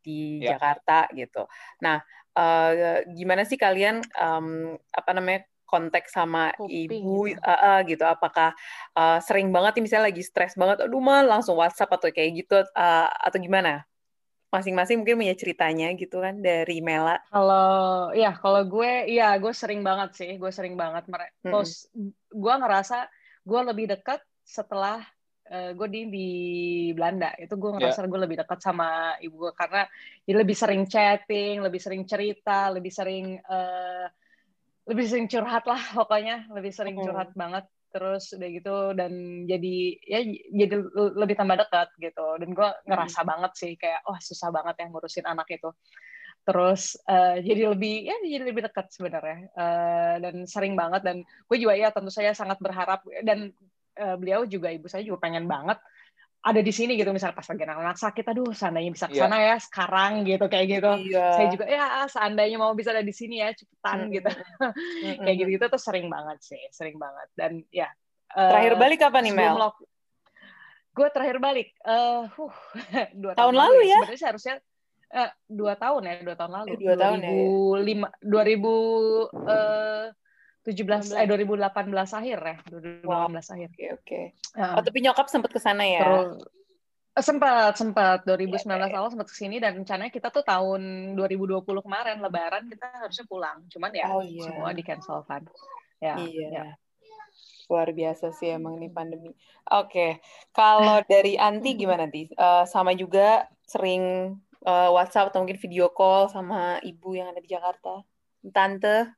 di 0.00 0.18
ya. 0.40 0.56
Jakarta 0.56 1.04
gitu. 1.12 1.44
Nah, 1.84 2.00
uh, 2.32 3.04
gimana 3.12 3.44
sih 3.44 3.60
kalian 3.60 4.00
um, 4.16 4.74
apa 4.88 5.10
namanya 5.12 5.44
konteks 5.68 6.16
sama 6.16 6.56
Kuping, 6.56 6.88
ibu 6.88 7.28
gitu. 7.28 7.40
Uh, 7.44 7.52
uh, 7.52 7.78
gitu 7.84 8.04
apakah 8.08 8.56
uh, 8.96 9.20
sering 9.20 9.52
banget 9.52 9.76
nih 9.76 9.84
misalnya 9.84 10.08
lagi 10.08 10.24
stres 10.24 10.56
banget 10.56 10.88
aduh 10.88 10.96
mah 10.96 11.20
langsung 11.20 11.60
WhatsApp 11.60 11.92
atau 11.92 12.08
kayak 12.08 12.40
gitu 12.40 12.64
uh, 12.64 13.08
atau 13.20 13.36
gimana 13.36 13.84
masing-masing 14.48 15.04
mungkin 15.04 15.20
punya 15.20 15.36
ceritanya 15.36 15.92
gitu 15.92 16.24
kan 16.24 16.40
dari 16.40 16.80
Mela 16.80 17.20
kalau 17.28 18.08
ya 18.16 18.32
kalau 18.32 18.64
gue 18.64 19.04
ya 19.12 19.36
gue 19.36 19.52
sering 19.52 19.84
banget 19.84 20.16
sih 20.16 20.40
gue 20.40 20.48
sering 20.48 20.72
banget 20.72 21.04
mm 21.04 21.52
-hmm. 21.52 22.08
gue 22.32 22.54
ngerasa 22.56 23.12
gue 23.48 23.60
lebih 23.72 23.86
dekat 23.88 24.20
setelah 24.44 25.00
uh, 25.48 25.72
gue 25.72 25.88
di 25.88 26.00
di 26.12 26.28
Belanda 26.92 27.32
itu 27.40 27.56
gue 27.56 27.70
ngerasa 27.72 28.04
yeah. 28.04 28.10
gue 28.12 28.20
lebih 28.28 28.36
dekat 28.44 28.58
sama 28.60 29.16
ibu 29.24 29.48
gue 29.48 29.52
karena 29.56 29.88
dia 30.28 30.36
lebih 30.36 30.56
sering 30.56 30.84
chatting 30.84 31.64
lebih 31.64 31.80
sering 31.80 32.04
cerita 32.04 32.68
lebih 32.68 32.92
sering 32.92 33.40
uh, 33.48 34.06
lebih 34.88 35.04
sering 35.08 35.26
curhat 35.28 35.64
lah 35.64 35.80
pokoknya 35.98 36.48
lebih 36.52 36.72
sering 36.72 36.96
curhat 37.00 37.32
hmm. 37.32 37.40
banget 37.40 37.64
terus 37.88 38.36
udah 38.36 38.48
gitu 38.52 38.76
dan 38.92 39.12
jadi 39.48 39.76
ya 40.04 40.20
jadi 40.52 40.76
lebih 41.16 41.40
tambah 41.40 41.56
dekat 41.56 41.88
gitu 41.96 42.36
dan 42.36 42.52
gue 42.52 42.68
ngerasa 42.84 43.24
hmm. 43.24 43.28
banget 43.32 43.52
sih 43.56 43.72
kayak 43.80 44.04
oh, 44.04 44.18
susah 44.20 44.52
banget 44.52 44.84
yang 44.84 44.92
ngurusin 44.92 45.24
anak 45.24 45.48
itu 45.48 45.72
terus 46.46 46.96
uh, 47.04 47.36
jadi 47.38 47.72
lebih 47.72 48.08
ya 48.08 48.16
jadi 48.24 48.44
lebih 48.44 48.62
dekat 48.68 48.88
sebenarnya. 48.92 49.48
Uh, 49.52 50.14
dan 50.22 50.34
sering 50.48 50.74
banget 50.74 51.04
dan 51.04 51.22
gue 51.22 51.56
juga 51.60 51.74
ya 51.76 51.92
tentu 51.92 52.12
saya 52.12 52.32
sangat 52.32 52.58
berharap. 52.60 53.04
Dan 53.24 53.52
uh, 53.98 54.16
beliau 54.16 54.44
juga 54.48 54.72
ibu 54.72 54.86
saya 54.86 55.04
juga 55.04 55.24
pengen 55.24 55.44
banget 55.44 55.76
ada 56.38 56.60
di 56.62 56.72
sini 56.72 56.94
gitu. 56.94 57.10
Misalnya 57.10 57.36
pas 57.36 57.46
lagi 57.50 57.62
anak-anak 57.66 57.98
sakit 57.98 58.24
aduh 58.30 58.50
seandainya 58.54 58.90
bisa 58.94 59.06
ke 59.10 59.18
iya. 59.18 59.22
sana 59.26 59.36
yeah. 59.36 59.48
ya 59.50 59.56
sekarang 59.60 60.12
gitu 60.24 60.46
kayak 60.46 60.66
gitu. 60.78 60.92
Yeah. 61.10 61.32
saya 61.34 61.46
juga 61.52 61.64
ya 61.66 61.84
seandainya 62.06 62.58
mau 62.60 62.72
bisa 62.72 62.94
ada 62.94 63.04
di 63.04 63.14
sini 63.14 63.42
ya 63.42 63.52
cepetan 63.52 64.08
mm 64.08 64.10
gitu. 64.14 64.30
Kayak 65.24 65.36
gitu 65.36 65.48
gitu 65.58 65.64
tuh 65.68 65.82
sering 65.82 66.06
banget 66.08 66.38
sih 66.40 66.62
sering 66.70 66.96
banget. 66.96 67.28
Dan 67.34 67.52
ya 67.68 67.90
uh, 68.38 68.50
terakhir 68.54 68.74
balik 68.78 68.98
kapan 69.02 69.22
nih 69.28 69.34
Mel? 69.34 69.56
gue 70.98 71.08
terakhir 71.14 71.38
balik 71.38 71.70
uh, 71.86 72.26
huh, 72.26 72.50
dua 73.22 73.32
tahun, 73.38 73.54
tahun 73.54 73.54
lalu 73.54 73.80
ya? 73.86 74.02
Sebenarnya 74.02 74.20
seharusnya 74.20 74.54
eh, 75.12 75.30
dua 75.48 75.74
tahun 75.76 76.02
ya 76.04 76.14
dua 76.24 76.36
tahun 76.36 76.52
lalu. 76.52 76.68
Eh, 76.74 76.78
dua 76.80 76.94
tahun 76.96 77.18
ya 77.24 77.32
lima 77.80 78.08
dua 78.20 78.42
ribu 78.44 78.74
eh, 79.48 80.04
tujuh 80.68 80.84
belas 80.84 81.08
eh 81.16 81.24
dua 81.24 81.38
ribu 81.40 81.56
delapan 81.56 81.86
belas 81.88 82.12
akhir 82.12 82.38
ya 82.38 82.56
dua 82.68 82.80
ribu 82.80 83.08
delapan 83.08 83.32
belas 83.32 83.48
akhir. 83.48 83.68
Oke 83.72 83.86
oke. 83.96 84.20
Oh, 84.58 84.82
tapi 84.84 84.98
nyokap 85.00 85.26
sempat 85.32 85.50
ke 85.52 85.60
sana 85.60 85.84
ya? 85.88 86.04
Terus 86.04 86.44
eh, 87.16 87.24
sempat 87.24 87.72
sempat 87.74 88.18
2019 88.28 88.68
yeah, 88.68 88.98
awal 89.00 89.10
sempat 89.10 89.28
ke 89.32 89.36
sini 89.36 89.56
dan 89.58 89.74
rencananya 89.74 90.12
kita 90.12 90.28
tuh 90.28 90.44
tahun 90.44 91.14
2020 91.16 91.64
kemarin 91.64 92.20
Lebaran 92.20 92.68
kita 92.68 92.86
harusnya 92.92 93.26
pulang. 93.26 93.58
Cuman 93.72 93.90
ya 93.96 94.06
oh, 94.12 94.22
yeah. 94.22 94.44
semua 94.44 94.70
di 94.76 94.82
cancel 94.84 95.24
kan 95.24 95.42
ya 95.98 96.14
iya. 96.14 96.48
yeah. 96.62 96.70
luar 97.66 97.90
biasa 97.92 98.32
sih 98.32 98.54
emang 98.54 98.80
ini 98.80 98.88
pandemi. 98.88 99.34
Oke 99.34 99.42
okay. 99.68 100.10
kalau 100.56 101.02
dari 101.04 101.36
Anti 101.36 101.76
gimana 101.76 102.08
nanti 102.08 102.30
uh, 102.38 102.64
sama 102.64 102.96
juga 102.96 103.44
sering 103.68 104.32
uh, 104.64 104.90
WhatsApp 104.94 105.30
atau 105.30 105.44
mungkin 105.44 105.60
video 105.60 105.92
call 105.92 106.32
sama 106.32 106.82
ibu 106.82 107.14
yang 107.14 107.30
ada 107.30 107.38
di 107.38 107.50
Jakarta? 107.50 108.02
Tante? 108.50 109.12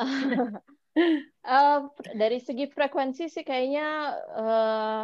uh, 0.00 1.78
dari 2.20 2.38
segi 2.40 2.66
frekuensi 2.72 3.28
sih 3.28 3.44
kayaknya 3.44 4.16
uh, 4.34 5.02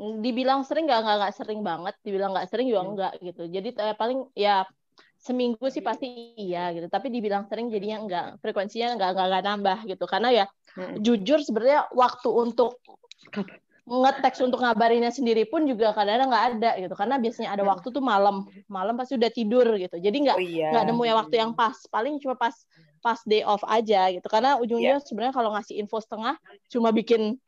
dibilang 0.00 0.64
sering 0.64 0.88
nggak 0.88 1.00
nggak 1.02 1.16
nggak 1.20 1.34
sering 1.36 1.60
banget, 1.60 1.94
dibilang 2.00 2.30
nggak 2.32 2.48
sering 2.48 2.66
juga 2.70 2.82
hmm. 2.82 2.92
nggak 2.96 3.12
gitu. 3.20 3.42
Jadi 3.52 3.68
uh, 3.76 3.96
paling 3.98 4.20
ya 4.32 4.64
seminggu 5.20 5.68
sih 5.68 5.84
pasti 5.84 6.32
iya 6.40 6.72
gitu. 6.72 6.88
Tapi 6.88 7.12
dibilang 7.12 7.44
sering 7.44 7.68
jadinya 7.68 7.98
enggak, 8.00 8.24
frekuensinya 8.40 8.96
nggak 8.96 9.10
nggak 9.12 9.26
nggak 9.28 9.44
nambah 9.44 9.78
gitu. 9.90 10.04
Karena 10.08 10.28
ya 10.32 10.44
hmm. 10.78 11.04
jujur 11.04 11.44
sebenarnya 11.44 11.92
waktu 11.92 12.28
untuk 12.32 12.80
ngeteks 13.86 14.38
untuk 14.44 14.60
ngabarinnya 14.60 15.10
sendiri 15.10 15.48
pun 15.48 15.64
juga 15.64 15.92
kadang-kadang 15.96 16.28
nggak 16.30 16.46
ada 16.56 16.70
gitu 16.78 16.94
karena 16.94 17.16
biasanya 17.16 17.50
ada 17.54 17.64
hmm. 17.64 17.72
waktu 17.72 17.86
tuh 17.90 18.02
malam 18.04 18.36
malam 18.70 18.94
pasti 18.94 19.16
udah 19.16 19.30
tidur 19.32 19.66
gitu 19.80 19.96
jadi 19.96 20.16
nggak 20.16 20.38
oh, 20.38 20.42
iya. 20.42 20.68
nggak 20.74 20.84
nemu 20.92 21.02
ya 21.04 21.14
waktu 21.16 21.34
yang 21.40 21.52
pas 21.56 21.76
paling 21.88 22.20
cuma 22.20 22.36
pas 22.36 22.54
pas 23.00 23.18
day 23.24 23.42
off 23.42 23.64
aja 23.64 24.12
gitu 24.12 24.26
karena 24.28 24.60
ujungnya 24.60 25.00
yeah. 25.00 25.04
sebenarnya 25.04 25.34
kalau 25.34 25.50
ngasih 25.56 25.80
info 25.80 25.98
setengah 25.98 26.36
cuma 26.68 26.92
bikin 26.92 27.40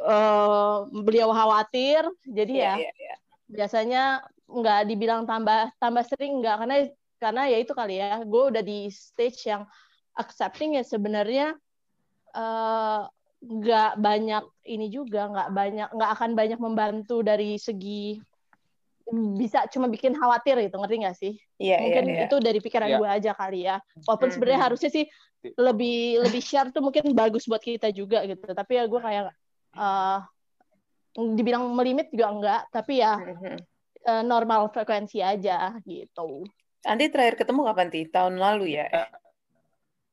uh, 0.00 0.88
beliau 0.90 1.30
khawatir 1.30 2.08
jadi 2.24 2.54
yeah, 2.54 2.74
ya 2.80 2.84
yeah, 2.88 2.94
yeah. 2.96 3.16
biasanya 3.48 4.02
nggak 4.48 4.80
dibilang 4.88 5.28
tambah 5.28 5.68
tambah 5.76 6.04
sering 6.08 6.40
nggak 6.40 6.56
karena 6.64 6.76
karena 7.20 7.42
ya 7.50 7.58
itu 7.60 7.72
kali 7.76 8.00
ya 8.00 8.24
gue 8.24 8.42
udah 8.54 8.62
di 8.64 8.88
stage 8.88 9.50
yang 9.50 9.68
accepting 10.16 10.80
ya 10.80 10.84
sebenarnya 10.86 11.54
uh, 12.32 13.04
nggak 13.38 14.02
banyak 14.02 14.44
ini 14.66 14.90
juga 14.90 15.30
nggak 15.30 15.48
banyak 15.54 15.88
nggak 15.94 16.10
akan 16.18 16.30
banyak 16.34 16.58
membantu 16.58 17.22
dari 17.22 17.54
segi 17.54 18.18
bisa 19.38 19.64
cuma 19.72 19.88
bikin 19.88 20.12
khawatir 20.12 20.60
gitu 20.60 20.76
ngerti 20.76 20.96
nggak 21.00 21.16
sih? 21.16 21.32
Yeah, 21.56 21.80
iya, 21.80 21.84
mungkin 21.84 22.04
yeah, 22.12 22.16
yeah. 22.18 22.26
itu 22.28 22.36
dari 22.44 22.58
pikiran 22.60 22.88
yeah. 22.92 23.00
gue 23.00 23.08
aja 23.08 23.32
kali 23.32 23.60
ya. 23.64 23.76
Walaupun 24.04 24.28
sebenarnya 24.28 24.60
harusnya 24.68 24.90
sih 24.92 25.08
lebih 25.56 26.20
lebih 26.28 26.42
share 26.44 26.68
tuh 26.74 26.84
mungkin 26.84 27.16
bagus 27.16 27.48
buat 27.48 27.62
kita 27.62 27.88
juga 27.94 28.20
gitu. 28.28 28.44
Tapi 28.44 28.72
ya 28.76 28.84
gue 28.84 29.00
kayak 29.00 29.32
uh, 29.80 30.20
dibilang 31.16 31.72
melimit 31.72 32.12
juga 32.12 32.26
enggak 32.30 32.62
tapi 32.70 33.00
ya 33.00 33.16
uh, 34.04 34.22
normal 34.22 34.68
frekuensi 34.70 35.24
aja 35.24 35.72
gitu. 35.88 36.44
Nanti 36.84 37.08
terakhir 37.08 37.40
ketemu 37.40 37.64
kapan 37.64 37.88
sih 37.88 38.04
tahun 38.12 38.36
lalu 38.36 38.76
ya 38.76 38.86
eh, 38.92 39.08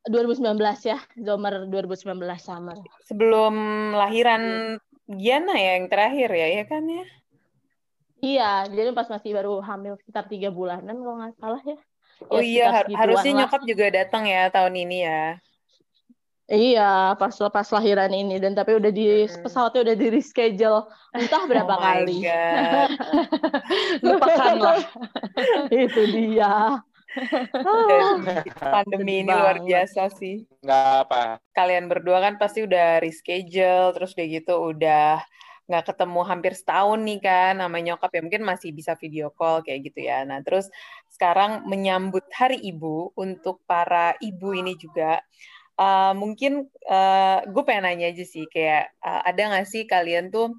2019 0.06 0.62
ya, 0.86 0.98
Zomer 1.18 1.66
2019 1.68 2.18
summer. 2.38 2.78
Sebelum 3.06 3.56
lahiran 3.98 4.76
Giana 5.06 5.54
ya 5.58 5.78
yang 5.78 5.88
terakhir 5.90 6.30
ya, 6.34 6.48
ya 6.62 6.64
kan 6.66 6.84
ya? 6.86 7.06
Iya, 8.26 8.52
jadi 8.74 8.90
pas 8.96 9.06
masih 9.06 9.38
baru 9.38 9.62
hamil 9.62 9.94
sekitar 10.02 10.26
tiga 10.26 10.50
bulanan 10.50 10.98
kalau 10.98 11.18
nggak 11.22 11.38
salah 11.38 11.62
ya. 11.62 11.78
Oh 12.32 12.40
ya, 12.40 12.48
iya, 12.48 12.66
har 12.72 12.86
harusnya 12.90 13.32
lah. 13.36 13.40
nyokap 13.46 13.62
juga 13.68 13.86
datang 13.92 14.24
ya 14.26 14.50
tahun 14.50 14.74
ini 14.88 14.98
ya. 15.04 15.24
Iya, 16.46 17.18
pas 17.18 17.34
pas 17.34 17.68
lahiran 17.74 18.14
ini 18.14 18.38
dan 18.38 18.54
tapi 18.54 18.78
udah 18.78 18.94
di 18.94 19.26
hmm. 19.26 19.42
pesawatnya 19.42 19.82
udah 19.82 19.96
di 19.98 20.08
reschedule 20.14 20.86
entah 21.18 21.44
berapa 21.50 21.74
oh 21.74 21.82
kali. 21.82 22.22
Lupakanlah. 24.06 24.78
Itu 25.74 26.02
dia. 26.14 26.86
pandemi 28.76 29.24
ini 29.24 29.32
luar 29.32 29.64
biasa 29.64 30.12
sih. 30.14 30.44
Nggak 30.62 30.86
apa. 31.08 31.22
Kalian 31.56 31.86
berdua 31.88 32.20
kan 32.20 32.36
pasti 32.36 32.68
udah 32.68 33.00
reschedule, 33.00 33.96
terus 33.96 34.12
kayak 34.14 34.44
gitu 34.44 34.54
udah 34.76 35.24
nggak 35.66 35.86
ketemu 35.90 36.22
hampir 36.30 36.54
setahun 36.54 37.02
nih 37.02 37.20
kan 37.26 37.58
nama 37.58 37.74
nyokap 37.82 38.14
ya 38.14 38.22
mungkin 38.22 38.46
masih 38.46 38.70
bisa 38.70 38.94
video 39.02 39.34
call 39.34 39.66
kayak 39.66 39.90
gitu 39.90 40.06
ya. 40.06 40.22
Nah 40.22 40.46
terus 40.46 40.70
sekarang 41.10 41.66
menyambut 41.66 42.26
Hari 42.30 42.62
Ibu 42.62 43.18
untuk 43.18 43.66
para 43.66 44.14
ibu 44.22 44.54
ini 44.54 44.78
juga 44.78 45.26
uh, 45.80 46.14
mungkin 46.14 46.70
uh, 46.88 47.40
gue 47.48 47.64
pengen 47.66 47.90
nanya 47.90 48.12
aja 48.12 48.26
sih 48.26 48.46
kayak 48.48 48.94
uh, 49.04 49.22
ada 49.26 49.42
nggak 49.42 49.68
sih 49.68 49.84
kalian 49.90 50.32
tuh 50.32 50.56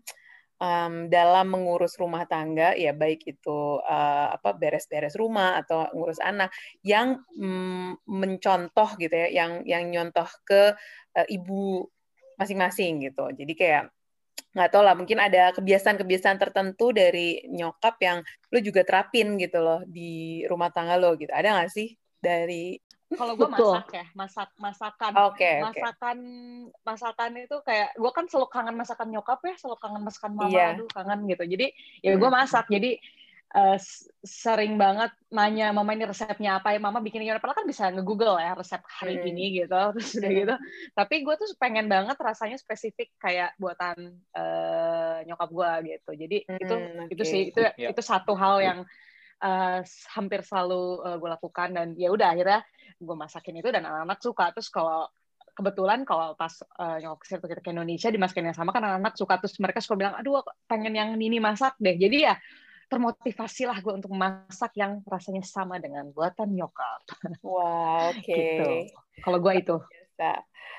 um, 0.61 1.09
dalam 1.13 1.47
mengurus 1.53 1.97
rumah 2.01 2.25
tangga 2.25 2.73
ya 2.77 2.93
baik 2.97 3.25
itu 3.29 3.81
uh, 3.81 4.29
apa 4.33 4.57
beres-beres 4.57 5.17
rumah 5.17 5.61
atau 5.61 5.89
ngurus 5.93 6.21
anak 6.21 6.53
yang 6.81 7.21
mm, 7.37 8.07
mencontoh 8.09 8.97
gitu 8.97 9.13
ya 9.13 9.29
yang 9.33 9.63
yang 9.69 9.89
nyontoh 9.93 10.29
ke 10.45 10.73
uh, 11.17 11.27
ibu 11.29 11.89
masing-masing 12.37 13.09
gitu. 13.09 13.33
Jadi 13.33 13.53
kayak 13.57 13.85
nggak 14.57 14.73
tahu 14.73 14.83
lah 14.85 14.97
mungkin 14.97 15.21
ada 15.21 15.53
kebiasaan-kebiasaan 15.53 16.41
tertentu 16.41 16.89
dari 16.93 17.45
nyokap 17.53 17.97
yang 18.01 18.19
lo 18.49 18.59
juga 18.65 18.89
terapin 18.89 19.37
gitu 19.37 19.61
loh 19.61 19.85
di 19.85 20.45
rumah 20.49 20.73
tangga 20.73 20.97
lo 20.97 21.13
gitu. 21.21 21.33
Ada 21.33 21.53
nggak 21.57 21.73
sih 21.73 21.93
dari 22.21 22.81
kalau 23.07 23.39
gue 23.39 23.47
masak 23.47 23.87
ya 23.95 24.07
masak 24.19 24.51
masakan 24.59 25.13
okay, 25.31 25.63
masakan 25.63 26.19
okay. 26.67 26.83
masakan 26.83 27.31
itu 27.39 27.57
kayak 27.63 27.95
gue 27.95 28.11
kan 28.11 28.27
selalu 28.27 28.49
kangen 28.51 28.75
masakan 28.75 29.09
nyokap 29.15 29.39
ya 29.47 29.55
selalu 29.55 29.79
kangen 29.79 30.03
masakan 30.03 30.33
mama 30.35 30.51
yeah. 30.51 30.75
aduh 30.75 30.91
kangen 30.91 31.23
gitu 31.31 31.45
jadi 31.47 31.67
ya 32.03 32.19
gue 32.19 32.27
hmm. 32.27 32.39
masak 32.43 32.67
jadi 32.67 32.99
uh, 33.55 33.79
sering 34.27 34.75
banget 34.75 35.15
nanya 35.31 35.71
mama 35.71 35.95
ini 35.95 36.03
resepnya 36.03 36.59
apa 36.59 36.75
ya 36.75 36.83
mama 36.83 36.99
bikin 36.99 37.23
gimana 37.23 37.39
padahal 37.39 37.63
kan 37.63 37.69
bisa 37.69 37.95
nge-google 37.95 38.43
ya 38.43 38.59
resep 38.59 38.83
hari 38.83 39.23
hmm. 39.23 39.29
ini 39.31 39.45
gitu 39.63 39.81
terus 39.95 40.11
udah 40.19 40.31
gitu 40.35 40.55
tapi 40.99 41.15
gue 41.23 41.35
tuh 41.39 41.49
pengen 41.63 41.87
banget 41.87 42.17
rasanya 42.19 42.59
spesifik 42.59 43.15
kayak 43.23 43.55
buatan 43.63 44.19
uh, 44.35 45.23
nyokap 45.23 45.51
gue 45.55 45.71
gitu 45.95 46.11
jadi 46.27 46.37
hmm, 46.43 46.59
itu 46.59 46.75
okay. 46.75 47.15
itu 47.15 47.23
sih 47.23 47.43
itu 47.55 47.63
yeah. 47.79 47.95
itu 47.95 48.03
satu 48.03 48.35
hal 48.35 48.59
yang 48.59 48.79
uh, 49.43 49.81
hampir 50.15 50.41
selalu 50.45 51.01
uh, 51.03 51.17
gue 51.17 51.31
lakukan 51.31 51.69
dan 51.75 51.93
ya 51.99 52.13
udah 52.13 52.33
akhirnya 52.33 52.61
gue 52.97 53.17
masakin 53.17 53.61
itu 53.61 53.69
dan 53.69 53.85
anak-anak 53.85 54.21
suka 54.21 54.45
terus 54.57 54.69
kalau 54.73 55.09
kebetulan 55.57 56.05
kalau 56.05 56.37
pas 56.37 56.53
uh, 56.81 57.01
nyokap 57.01 57.41
kita 57.49 57.63
ke 57.65 57.71
Indonesia 57.73 58.13
dimasakin 58.13 58.53
yang 58.53 58.57
sama 58.57 58.73
kan 58.77 58.85
anak-anak 58.85 59.17
suka 59.17 59.41
terus 59.41 59.57
mereka 59.57 59.81
suka 59.81 59.97
bilang 59.97 60.15
aduh 60.17 60.45
pengen 60.69 60.93
yang 60.93 61.17
ini 61.17 61.41
masak 61.41 61.73
deh 61.81 61.97
jadi 61.97 62.33
ya 62.33 62.35
termotivasi 62.87 63.67
lah 63.67 63.83
gue 63.83 63.93
untuk 63.99 64.15
masak 64.15 64.79
yang 64.79 65.03
rasanya 65.11 65.43
sama 65.43 65.83
dengan 65.83 66.07
buatan 66.15 66.55
nyokap. 66.55 67.03
Wow, 67.43 68.11
oke. 68.15 68.23
Okay. 68.23 68.39
gitu. 68.63 68.71
Kalau 69.27 69.39
gue 69.43 69.53
itu. 69.59 69.77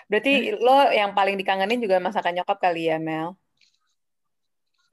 Berarti 0.07 0.55
lo 0.55 0.87
yang 0.89 1.11
paling 1.11 1.35
dikangenin 1.35 1.83
juga 1.83 1.99
masakan 1.99 2.39
nyokap 2.41 2.57
kali 2.63 2.87
ya, 2.87 2.97
Mel? 2.97 3.35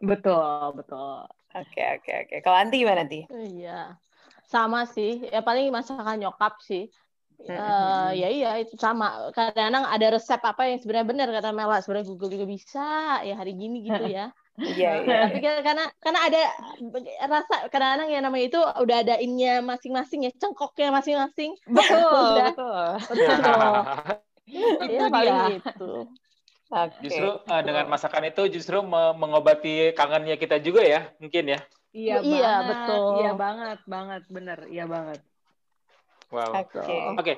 Betul, 0.02 0.74
betul. 0.74 1.30
Oke, 1.54 1.70
okay, 1.70 1.86
oke, 1.94 2.02
okay, 2.02 2.14
oke. 2.18 2.28
Okay. 2.34 2.38
Kalau 2.42 2.56
Anti 2.58 2.76
gimana, 2.82 3.06
Anti? 3.06 3.20
Iya. 3.30 3.94
Sama 4.50 4.90
sih. 4.90 5.30
Ya 5.30 5.40
paling 5.40 5.70
masakan 5.70 6.18
nyokap 6.18 6.58
sih. 6.66 6.90
Uh, 7.34 8.14
ya 8.14 8.30
iya 8.30 8.62
itu 8.62 8.78
sama 8.78 9.28
kadang-kadang 9.34 9.84
ada 9.84 10.06
resep 10.16 10.38
apa 10.38 10.70
yang 10.70 10.78
sebenarnya 10.78 11.08
benar 11.10 11.28
kata 11.34 11.50
Mela 11.50 11.82
sebenarnya 11.82 12.06
Google 12.06 12.30
juga 12.30 12.46
bisa 12.46 12.86
ya 13.26 13.34
hari 13.34 13.58
gini 13.58 13.84
gitu 13.84 14.06
ya 14.06 14.30
Iya, 14.54 15.02
iya. 15.02 15.18
Tapi 15.26 15.38
karena 15.42 15.84
karena 15.98 16.20
ada 16.30 16.42
rasa 17.26 17.66
kadang-kadang 17.74 18.06
ya 18.06 18.22
namanya 18.22 18.44
itu 18.54 18.60
udah 18.62 18.96
ada 19.02 19.18
innya 19.18 19.58
masing-masing 19.58 20.30
ya, 20.30 20.32
cengkoknya 20.38 20.94
masing-masing. 20.94 21.58
Betul, 21.66 22.38
betul. 22.38 22.86
Betul. 23.10 23.74
itu 24.94 25.04
paling 25.10 25.58
itu. 25.58 25.92
Okay. 26.72 27.06
Justru 27.06 27.28
uh, 27.44 27.62
dengan 27.62 27.84
masakan 27.92 28.24
itu 28.24 28.42
justru 28.48 28.80
mengobati 29.14 29.92
kangennya 29.92 30.40
kita 30.40 30.58
juga 30.58 30.80
ya, 30.80 31.12
mungkin 31.20 31.54
ya. 31.54 31.60
Iya, 31.94 32.16
iya 32.26 32.52
betul. 32.66 33.22
Iya 33.22 33.32
banget, 33.38 33.78
banget, 33.86 34.22
bener, 34.26 34.58
iya 34.66 34.84
banget. 34.88 35.20
Wow. 36.34 36.50
Oke. 36.56 36.82
Okay. 36.82 37.00
Okay. 37.20 37.36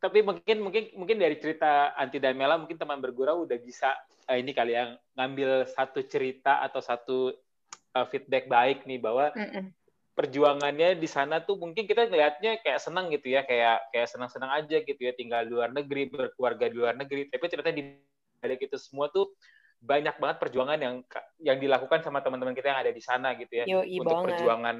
Tapi 0.00 0.18
mungkin 0.24 0.56
mungkin 0.64 0.84
mungkin 0.96 1.16
dari 1.20 1.36
cerita 1.36 1.92
Anti 1.92 2.16
dan 2.16 2.32
Mela 2.32 2.56
mungkin 2.56 2.80
teman 2.80 3.04
bergurau 3.04 3.44
udah 3.44 3.58
bisa 3.60 3.92
uh, 4.30 4.36
ini 4.38 4.56
kali 4.56 4.72
yang 4.72 4.96
ngambil 5.12 5.68
satu 5.68 6.00
cerita 6.08 6.64
atau 6.64 6.80
satu 6.80 7.36
uh, 7.92 8.06
feedback 8.08 8.48
baik 8.48 8.88
nih 8.88 8.96
bahwa 8.96 9.28
mm 9.36 9.44
-mm. 9.44 9.64
perjuangannya 10.16 10.96
di 10.96 11.04
sana 11.04 11.44
tuh 11.44 11.60
mungkin 11.60 11.84
kita 11.84 12.08
ngelihatnya 12.08 12.64
kayak 12.64 12.80
senang 12.80 13.12
gitu 13.12 13.28
ya 13.28 13.44
kayak 13.44 13.92
kayak 13.92 14.08
senang-senang 14.08 14.48
aja 14.56 14.80
gitu 14.80 15.00
ya 15.00 15.12
tinggal 15.12 15.44
di 15.44 15.52
luar 15.52 15.76
negeri 15.76 16.08
berkeluarga 16.08 16.72
di 16.72 16.76
luar 16.80 16.96
negeri 16.96 17.28
tapi 17.28 17.44
ternyata 17.52 17.72
di 17.76 17.84
balik 18.40 18.64
itu 18.64 18.76
semua 18.80 19.12
tuh 19.12 19.28
banyak 19.80 20.20
banget 20.20 20.36
perjuangan 20.36 20.76
yang 20.76 20.94
yang 21.40 21.56
dilakukan 21.56 22.04
sama 22.04 22.20
teman-teman 22.20 22.52
kita 22.52 22.72
yang 22.72 22.80
ada 22.84 22.92
di 22.92 23.00
sana 23.00 23.32
gitu 23.36 23.64
ya. 23.64 23.64
Untuk 23.80 24.12
banget. 24.12 24.36
perjuangan 24.36 24.76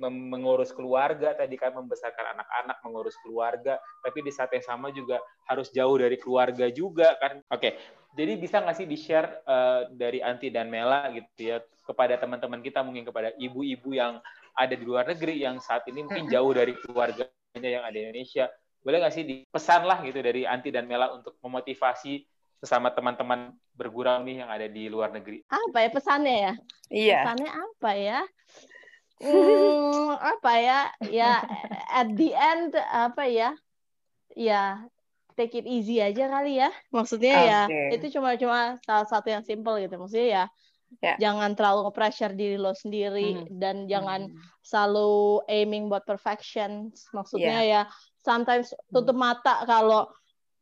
mengurus 0.00 0.72
keluarga. 0.72 1.36
Tadi 1.36 1.56
kan 1.60 1.76
membesarkan 1.76 2.36
anak-anak 2.36 2.76
mengurus 2.88 3.16
keluarga. 3.20 3.76
Tapi 4.00 4.24
di 4.24 4.32
saat 4.32 4.48
yang 4.56 4.64
sama 4.64 4.88
juga 4.96 5.20
harus 5.44 5.68
jauh 5.76 5.96
dari 6.00 6.16
keluarga 6.16 6.72
juga 6.72 7.16
kan. 7.20 7.44
Oke 7.52 7.60
okay. 7.60 7.72
jadi 8.16 8.40
bisa 8.40 8.64
nggak 8.64 8.76
sih 8.80 8.88
di 8.88 8.96
share 8.96 9.44
uh, 9.44 9.92
dari 9.92 10.24
Anti 10.24 10.48
dan 10.48 10.72
Mela 10.72 11.12
gitu 11.12 11.40
ya 11.44 11.58
kepada 11.84 12.16
teman-teman 12.16 12.64
kita 12.64 12.80
mungkin 12.80 13.04
kepada 13.04 13.36
ibu-ibu 13.36 13.92
yang 13.92 14.24
ada 14.56 14.72
di 14.72 14.84
luar 14.88 15.04
negeri 15.04 15.36
yang 15.36 15.60
saat 15.60 15.84
ini 15.92 16.06
mungkin 16.06 16.32
jauh 16.32 16.52
dari 16.56 16.72
keluarganya 16.80 17.30
yang 17.60 17.84
ada 17.84 17.92
di 17.92 18.08
Indonesia. 18.08 18.48
Boleh 18.80 19.04
nggak 19.04 19.14
sih 19.16 19.24
dipesan 19.28 19.84
lah 19.84 20.00
gitu 20.00 20.24
dari 20.24 20.48
Anti 20.48 20.72
dan 20.72 20.88
Mela 20.88 21.12
untuk 21.12 21.36
memotivasi 21.44 22.24
sesama 22.64 22.88
teman-teman 22.96 23.52
bergurau 23.76 24.24
nih 24.24 24.40
yang 24.40 24.48
ada 24.48 24.64
di 24.64 24.88
luar 24.88 25.12
negeri 25.12 25.44
apa 25.52 25.84
ya 25.84 25.88
pesannya 25.92 26.36
ya 26.40 26.52
iya 26.88 27.20
pesannya 27.20 27.50
apa 27.52 27.90
ya 27.92 28.20
hmm, 29.24 30.10
apa 30.16 30.52
ya 30.56 30.80
ya 31.12 31.32
at 31.92 32.08
the 32.16 32.32
end 32.32 32.72
apa 32.88 33.28
ya 33.28 33.52
ya 34.32 34.80
take 35.36 35.60
it 35.60 35.68
easy 35.68 36.00
aja 36.00 36.26
kali 36.32 36.56
ya 36.56 36.72
maksudnya 36.88 37.36
okay. 37.36 37.52
ya 37.52 37.60
itu 38.00 38.06
cuma 38.16 38.34
cuma 38.40 38.80
salah 38.82 39.06
satu 39.06 39.28
yang 39.28 39.44
simple 39.44 39.76
gitu 39.76 40.00
maksudnya 40.00 40.26
ya 40.26 40.44
yeah. 41.02 41.16
jangan 41.18 41.52
terlalu 41.58 41.90
pressure 41.92 42.32
diri 42.34 42.56
lo 42.56 42.72
sendiri 42.72 43.44
hmm. 43.44 43.60
dan 43.60 43.84
jangan 43.90 44.30
hmm. 44.30 44.38
selalu 44.64 45.42
aiming 45.50 45.90
buat 45.90 46.06
perfection 46.06 46.90
maksudnya 47.12 47.60
yeah. 47.62 47.84
ya 47.86 47.92
sometimes 48.22 48.72
tutup 48.90 49.14
hmm. 49.14 49.24
mata 49.30 49.62
kalau 49.68 50.08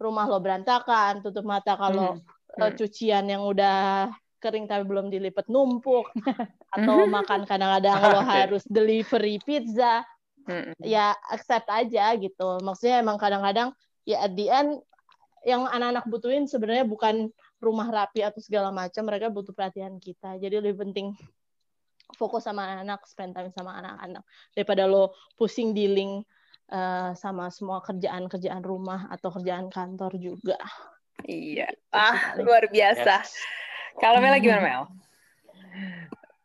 rumah 0.03 0.27
lo 0.27 0.43
berantakan 0.43 1.23
tutup 1.23 1.47
mata 1.47 1.79
kalau 1.79 2.19
hmm. 2.19 2.59
Hmm. 2.59 2.75
cucian 2.77 3.25
yang 3.31 3.47
udah 3.47 4.11
kering 4.43 4.67
tapi 4.67 4.83
belum 4.83 5.09
dilipat 5.09 5.47
numpuk 5.47 6.11
atau 6.75 7.07
makan 7.07 7.47
kadang-kadang 7.47 7.99
lo 8.03 8.21
harus 8.37 8.67
delivery 8.67 9.39
pizza 9.47 10.03
ya 10.83 11.15
accept 11.31 11.71
aja 11.71 12.19
gitu 12.19 12.59
maksudnya 12.67 12.99
emang 12.99 13.15
kadang-kadang 13.15 13.71
ya 14.03 14.27
at 14.27 14.35
the 14.35 14.51
end 14.51 14.83
yang 15.47 15.67
anak-anak 15.71 16.07
butuhin 16.11 16.51
sebenarnya 16.51 16.83
bukan 16.83 17.31
rumah 17.63 17.87
rapi 17.87 18.27
atau 18.27 18.43
segala 18.43 18.75
macam 18.75 19.07
mereka 19.07 19.31
butuh 19.31 19.55
perhatian 19.55 20.03
kita 20.03 20.39
jadi 20.43 20.59
lebih 20.59 20.83
penting 20.83 21.15
fokus 22.19 22.45
sama 22.45 22.83
anak 22.83 23.07
spend 23.07 23.33
time 23.39 23.55
sama 23.55 23.79
anak-anak 23.79 24.23
daripada 24.53 24.91
lo 24.91 25.15
pusing 25.39 25.71
dealing 25.71 26.27
uh, 26.73 27.13
sama 27.13 27.53
semua 27.53 27.85
kerjaan-kerjaan 27.85 28.65
rumah 28.65 29.13
atau 29.13 29.29
kerjaan 29.29 29.69
kantor 29.69 30.17
juga 30.17 30.57
iya 31.29 31.69
gitu 31.69 31.93
ah 31.93 32.35
luar 32.41 32.67
biasa 32.73 33.21
yes 33.21 33.61
kalau 34.01 34.19
Mel 34.23 34.41
gimana 34.41 34.63
Mel? 34.63 34.83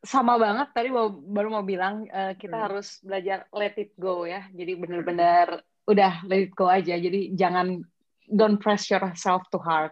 Sama 0.04 0.40
banget 0.40 0.68
tadi 0.72 0.90
baru 0.92 1.48
mau 1.52 1.63
bilang 1.63 2.08
uh, 2.12 2.34
kita 2.36 2.56
hmm. 2.56 2.66
harus 2.68 3.00
belajar 3.04 3.48
let 3.52 3.76
it 3.80 3.92
go 4.00 4.24
ya. 4.24 4.48
Jadi 4.52 4.72
benar-benar 4.80 5.63
udah 5.88 6.13
let 6.28 6.52
it 6.52 6.54
go 6.56 6.68
aja. 6.68 6.96
Jadi 6.96 7.36
jangan 7.36 7.84
don't 8.28 8.60
press 8.60 8.88
yourself 8.88 9.48
too 9.52 9.62
hard. 9.63 9.92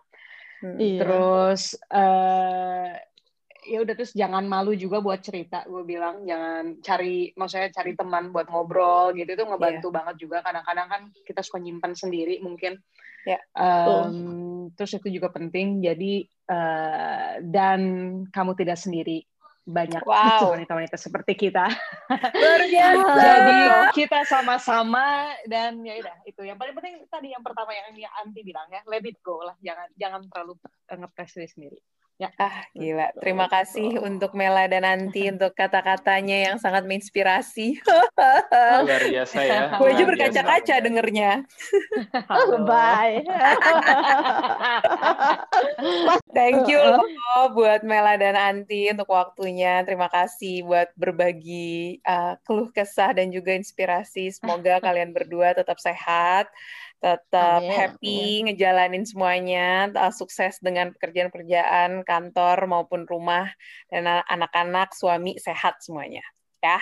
Hmm. 0.63 0.79
Terus 0.79 1.75
uh, 1.91 2.95
ya 3.65 3.81
udah 3.81 3.93
terus 3.97 4.13
jangan 4.13 4.45
malu 4.45 4.77
juga 4.77 5.01
buat 5.01 5.19
cerita 5.19 5.65
gue 5.65 5.83
bilang 5.83 6.21
jangan 6.23 6.79
cari 6.79 7.33
maksudnya 7.33 7.73
cari 7.73 7.97
teman 7.97 8.29
buat 8.29 8.47
ngobrol 8.47 9.11
gitu 9.17 9.33
itu 9.33 9.43
ngebantu 9.43 9.89
yeah. 9.89 9.95
banget 9.97 10.15
juga 10.21 10.37
kadang-kadang 10.45 10.87
kan 10.87 11.01
kita 11.25 11.41
suka 11.41 11.57
nyimpan 11.59 11.93
sendiri 11.97 12.39
mungkin 12.45 12.77
yeah. 13.25 13.41
um, 13.57 14.69
terus 14.77 14.95
itu 14.97 15.17
juga 15.17 15.33
penting 15.33 15.81
jadi 15.81 16.13
uh, 16.49 17.41
dan 17.41 17.81
kamu 18.29 18.53
tidak 18.53 18.77
sendiri 18.77 19.25
banyak 19.65 20.05
wow. 20.05 20.45
wanita-wanita 20.53 20.93
seperti 20.93 21.33
kita. 21.33 21.65
Jadi 22.69 23.57
kita 23.97 24.21
sama-sama 24.29 25.33
dan 25.49 25.81
ya 25.81 25.97
udah 26.05 26.15
itu 26.29 26.41
yang 26.45 26.53
paling 26.61 26.77
penting 26.77 27.01
tadi 27.09 27.33
yang 27.33 27.41
pertama 27.41 27.73
yang 27.73 27.89
Anti 28.21 28.45
bilang 28.45 28.69
ya 28.69 28.85
let 28.85 29.01
it 29.01 29.17
go 29.25 29.41
lah 29.41 29.57
jangan 29.65 29.89
jangan 29.97 30.21
terlalu 30.29 30.53
ngepres 30.85 31.33
diri 31.33 31.49
sendiri. 31.49 31.79
Ya. 32.15 32.31
Ah, 32.39 32.63
gila. 32.71 33.11
Terima 33.19 33.51
kasih 33.51 33.99
untuk 33.99 34.39
Mela 34.39 34.71
dan 34.71 34.87
Nanti 34.87 35.27
untuk 35.33 35.51
kata-katanya 35.51 36.47
yang 36.47 36.55
sangat 36.55 36.87
menginspirasi. 36.87 37.75
Luar 38.87 39.03
biasa 39.03 39.39
ya. 39.43 39.75
Gue 39.75 39.91
aja 39.91 40.03
berkaca-kaca 40.07 40.75
dengernya. 40.79 41.43
Bye. 42.63 43.19
Thank 46.37 46.71
you 46.71 46.79
loh 46.79 47.03
buat 47.51 47.83
Mela 47.83 48.15
dan 48.15 48.39
Anti 48.39 48.87
untuk 48.95 49.11
waktunya. 49.11 49.83
Terima 49.83 50.07
kasih 50.07 50.63
buat 50.63 50.95
berbagi 50.95 51.99
uh, 52.07 52.39
keluh 52.47 52.71
kesah 52.71 53.11
dan 53.11 53.27
juga 53.27 53.51
inspirasi. 53.51 54.31
Semoga 54.31 54.79
kalian 54.79 55.11
berdua 55.11 55.51
tetap 55.51 55.83
sehat 55.83 56.47
tetap 57.05 57.61
Amin. 57.61 57.69
happy 57.69 58.41
Amin. 58.41 58.41
ngejalanin 58.49 59.05
semuanya, 59.05 59.93
sukses 60.09 60.57
dengan 60.57 60.89
pekerjaan-pekerjaan 60.97 62.01
kantor 62.01 62.65
maupun 62.65 63.05
rumah 63.05 63.45
dan 63.93 64.25
anak-anak, 64.25 64.97
suami 64.97 65.37
sehat 65.37 65.77
semuanya. 65.85 66.25
Ya. 66.65 66.81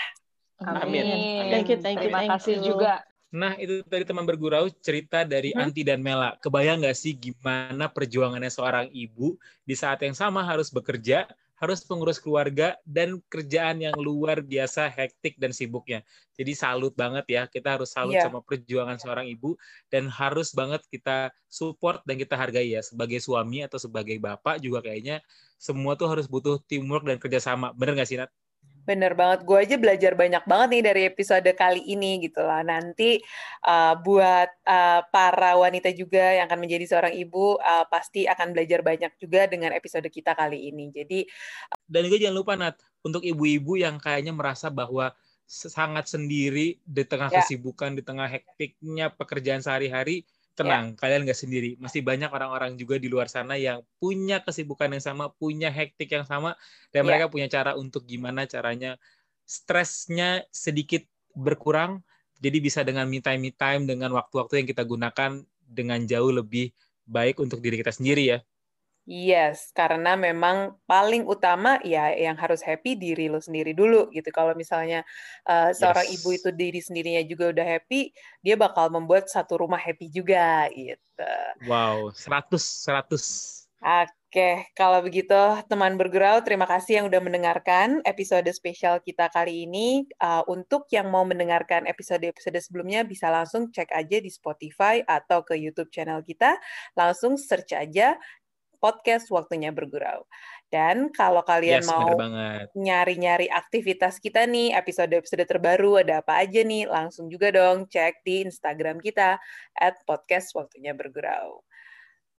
Amin. 0.63 1.03
Amin. 1.03 1.51
Thank 1.51 1.67
you, 1.75 1.77
thank 1.83 1.99
you, 1.99 2.07
Terima 2.07 2.39
kasih 2.39 2.63
juga. 2.63 3.03
Nah, 3.33 3.57
itu 3.57 3.81
tadi 3.83 4.05
teman 4.05 4.23
bergurau 4.23 4.69
cerita 4.79 5.25
dari 5.27 5.51
hmm? 5.51 5.59
Anti 5.59 5.81
dan 5.83 5.99
Mela. 5.99 6.37
Kebayang 6.39 6.85
nggak 6.85 6.95
sih 6.95 7.17
gimana 7.17 7.89
perjuangannya 7.89 8.47
seorang 8.47 8.87
ibu 8.93 9.35
di 9.67 9.75
saat 9.75 9.99
yang 10.05 10.15
sama 10.15 10.45
harus 10.45 10.69
bekerja, 10.69 11.27
harus 11.63 11.79
pengurus 11.87 12.19
keluarga 12.19 12.75
dan 12.83 13.23
kerjaan 13.31 13.79
yang 13.79 13.95
luar 13.95 14.43
biasa 14.43 14.91
hektik 14.91 15.39
dan 15.39 15.55
sibuknya. 15.55 16.03
Jadi 16.35 16.51
salut 16.51 16.91
banget 16.91 17.23
ya, 17.31 17.47
kita 17.47 17.79
harus 17.79 17.95
salut 17.95 18.19
yeah. 18.19 18.27
sama 18.27 18.43
perjuangan 18.43 18.99
seorang 18.99 19.31
ibu 19.31 19.55
dan 19.87 20.11
harus 20.11 20.51
banget 20.51 20.83
kita 20.91 21.31
support 21.47 22.03
dan 22.03 22.19
kita 22.19 22.35
hargai 22.35 22.75
ya 22.75 22.83
sebagai 22.83 23.23
suami 23.23 23.63
atau 23.63 23.79
sebagai 23.79 24.19
bapak 24.19 24.59
juga 24.59 24.83
kayaknya 24.83 25.23
semua 25.55 25.95
tuh 25.95 26.11
harus 26.11 26.27
butuh 26.27 26.59
teamwork 26.67 27.07
dan 27.07 27.15
kerjasama. 27.15 27.71
Bener 27.71 27.95
nggak 27.95 28.09
sih 28.11 28.19
Nat? 28.19 28.27
Bener 28.83 29.15
banget, 29.15 29.47
gue 29.47 29.57
aja 29.57 29.75
belajar 29.79 30.11
banyak 30.11 30.43
banget 30.43 30.67
nih 30.75 30.83
dari 30.83 31.01
episode 31.07 31.49
kali 31.55 31.81
ini 31.87 32.19
gitu 32.27 32.43
lah. 32.43 32.67
Nanti 32.67 33.15
uh, 33.63 33.95
buat 33.95 34.49
uh, 34.67 35.01
para 35.07 35.55
wanita 35.55 35.87
juga 35.95 36.35
yang 36.35 36.51
akan 36.51 36.59
menjadi 36.59 36.85
seorang 36.91 37.15
ibu 37.15 37.55
uh, 37.63 37.87
pasti 37.87 38.27
akan 38.27 38.51
belajar 38.51 38.83
banyak 38.83 39.15
juga 39.15 39.47
dengan 39.47 39.71
episode 39.71 40.07
kita 40.11 40.35
kali 40.35 40.67
ini. 40.67 40.91
Jadi 40.91 41.23
dan 41.87 42.03
juga 42.11 42.19
jangan 42.19 42.35
lupa 42.35 42.53
Nat, 42.59 42.75
untuk 43.07 43.23
ibu-ibu 43.23 43.79
yang 43.79 43.95
kayaknya 44.03 44.35
merasa 44.35 44.67
bahwa 44.67 45.15
sangat 45.47 46.11
sendiri 46.11 46.79
di 46.83 47.03
tengah 47.07 47.31
ya. 47.31 47.39
kesibukan, 47.43 47.95
di 47.95 48.03
tengah 48.03 48.27
hektiknya 48.27 49.11
pekerjaan 49.15 49.63
sehari-hari, 49.63 50.27
tenang, 50.53 50.93
ya. 50.93 50.97
kalian 50.97 51.21
nggak 51.25 51.39
sendiri. 51.39 51.69
Masih 51.81 52.05
banyak 52.05 52.29
orang-orang 52.29 52.77
juga 52.77 53.01
di 53.01 53.09
luar 53.09 53.29
sana 53.29 53.57
yang 53.57 53.81
punya 53.97 54.41
kesibukan 54.45 54.89
yang 54.93 55.03
sama, 55.03 55.33
punya 55.33 55.73
hektik 55.73 56.13
yang 56.13 56.25
sama, 56.25 56.53
dan 56.93 57.03
ya. 57.03 57.07
mereka 57.09 57.25
punya 57.29 57.49
cara 57.49 57.73
untuk 57.73 58.05
gimana 58.05 58.45
caranya 58.45 58.97
stresnya 59.43 60.45
sedikit 60.53 61.03
berkurang, 61.33 62.05
jadi 62.39 62.57
bisa 62.61 62.79
dengan 62.85 63.09
me 63.09 63.19
time 63.19 63.41
me 63.41 63.51
time 63.51 63.89
dengan 63.89 64.13
waktu-waktu 64.13 64.63
yang 64.63 64.67
kita 64.69 64.85
gunakan 64.85 65.41
dengan 65.65 65.99
jauh 66.05 66.29
lebih 66.29 66.69
baik 67.09 67.41
untuk 67.41 67.59
diri 67.59 67.81
kita 67.81 67.91
sendiri 67.91 68.37
ya. 68.37 68.39
Yes, 69.03 69.75
karena 69.75 70.15
memang 70.15 70.79
paling 70.87 71.27
utama 71.27 71.75
ya 71.83 72.15
yang 72.15 72.39
harus 72.39 72.63
happy 72.63 72.95
diri 72.95 73.27
lo 73.27 73.43
sendiri 73.43 73.75
dulu 73.75 74.07
gitu. 74.15 74.31
Kalau 74.31 74.55
misalnya 74.55 75.03
uh, 75.43 75.75
seorang 75.75 76.07
yes. 76.07 76.23
ibu 76.23 76.29
itu 76.31 76.49
diri 76.55 76.79
sendirinya 76.79 77.19
juga 77.27 77.51
udah 77.51 77.67
happy, 77.67 78.15
dia 78.39 78.55
bakal 78.55 78.87
membuat 78.87 79.27
satu 79.27 79.59
rumah 79.59 79.79
happy 79.79 80.07
juga 80.07 80.71
gitu. 80.71 81.31
Wow, 81.67 82.15
100 82.15 82.55
100. 82.55 83.63
Oke, 83.83 84.71
kalau 84.79 85.03
begitu 85.03 85.35
teman 85.67 85.99
bergurau, 85.99 86.39
terima 86.39 86.63
kasih 86.63 87.03
yang 87.03 87.05
udah 87.11 87.19
mendengarkan 87.19 87.99
episode 88.07 88.47
spesial 88.55 89.03
kita 89.03 89.27
kali 89.27 89.67
ini. 89.67 90.07
Uh, 90.23 90.39
untuk 90.47 90.87
yang 90.87 91.11
mau 91.11 91.27
mendengarkan 91.27 91.83
episode-episode 91.91 92.55
sebelumnya, 92.63 93.03
bisa 93.03 93.27
langsung 93.27 93.67
cek 93.67 93.91
aja 93.91 94.23
di 94.23 94.31
Spotify 94.31 95.03
atau 95.03 95.43
ke 95.43 95.59
YouTube 95.59 95.91
channel 95.91 96.23
kita. 96.23 96.55
Langsung 96.95 97.35
search 97.35 97.75
aja 97.75 98.15
podcast 98.83 99.31
Waktunya 99.31 99.71
Bergurau. 99.71 100.27
Dan 100.67 101.07
kalau 101.15 101.39
kalian 101.47 101.79
yes, 101.79 101.87
mau 101.87 102.11
nyari-nyari 102.75 103.47
aktivitas 103.47 104.19
kita 104.19 104.43
nih, 104.43 104.75
episode-episode 104.75 105.47
terbaru 105.47 106.03
ada 106.03 106.19
apa 106.19 106.43
aja 106.43 106.59
nih, 106.59 106.91
langsung 106.91 107.31
juga 107.31 107.55
dong 107.55 107.87
cek 107.87 108.27
di 108.27 108.43
Instagram 108.43 108.99
kita 108.99 109.39
at 109.79 109.95
podcast 110.03 110.51
Waktunya 110.51 110.91
Bergurau. 110.91 111.63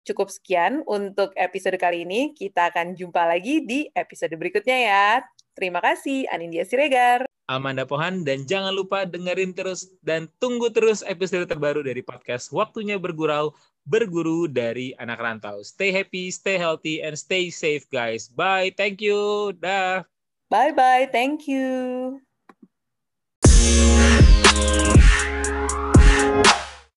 Cukup 0.04 0.28
sekian 0.28 0.84
untuk 0.84 1.32
episode 1.32 1.80
kali 1.80 2.04
ini. 2.04 2.36
Kita 2.36 2.68
akan 2.68 2.92
jumpa 2.92 3.24
lagi 3.24 3.64
di 3.64 3.88
episode 3.96 4.36
berikutnya 4.36 4.76
ya. 4.76 5.08
Terima 5.56 5.80
kasih, 5.80 6.28
Anindya 6.28 6.68
Siregar. 6.68 7.24
Amanda 7.48 7.84
Pohan, 7.84 8.24
dan 8.24 8.48
jangan 8.48 8.72
lupa 8.72 9.04
dengerin 9.04 9.52
terus 9.52 9.92
dan 10.00 10.28
tunggu 10.40 10.72
terus 10.72 11.04
episode 11.04 11.44
terbaru 11.44 11.84
dari 11.84 12.00
podcast 12.00 12.48
Waktunya 12.52 12.96
Bergurau 12.96 13.52
berguru 13.84 14.48
dari 14.48 14.96
anak 14.96 15.20
rantau. 15.20 15.60
Stay 15.60 15.92
happy, 15.92 16.32
stay 16.32 16.56
healthy, 16.56 17.04
and 17.04 17.14
stay 17.16 17.52
safe, 17.52 17.84
guys. 17.92 18.28
Bye. 18.32 18.72
Thank 18.72 19.04
you. 19.04 19.52
Dah. 19.60 20.04
Bye 20.48 20.72
bye. 20.72 21.08
Thank 21.12 21.46
you. 21.48 22.20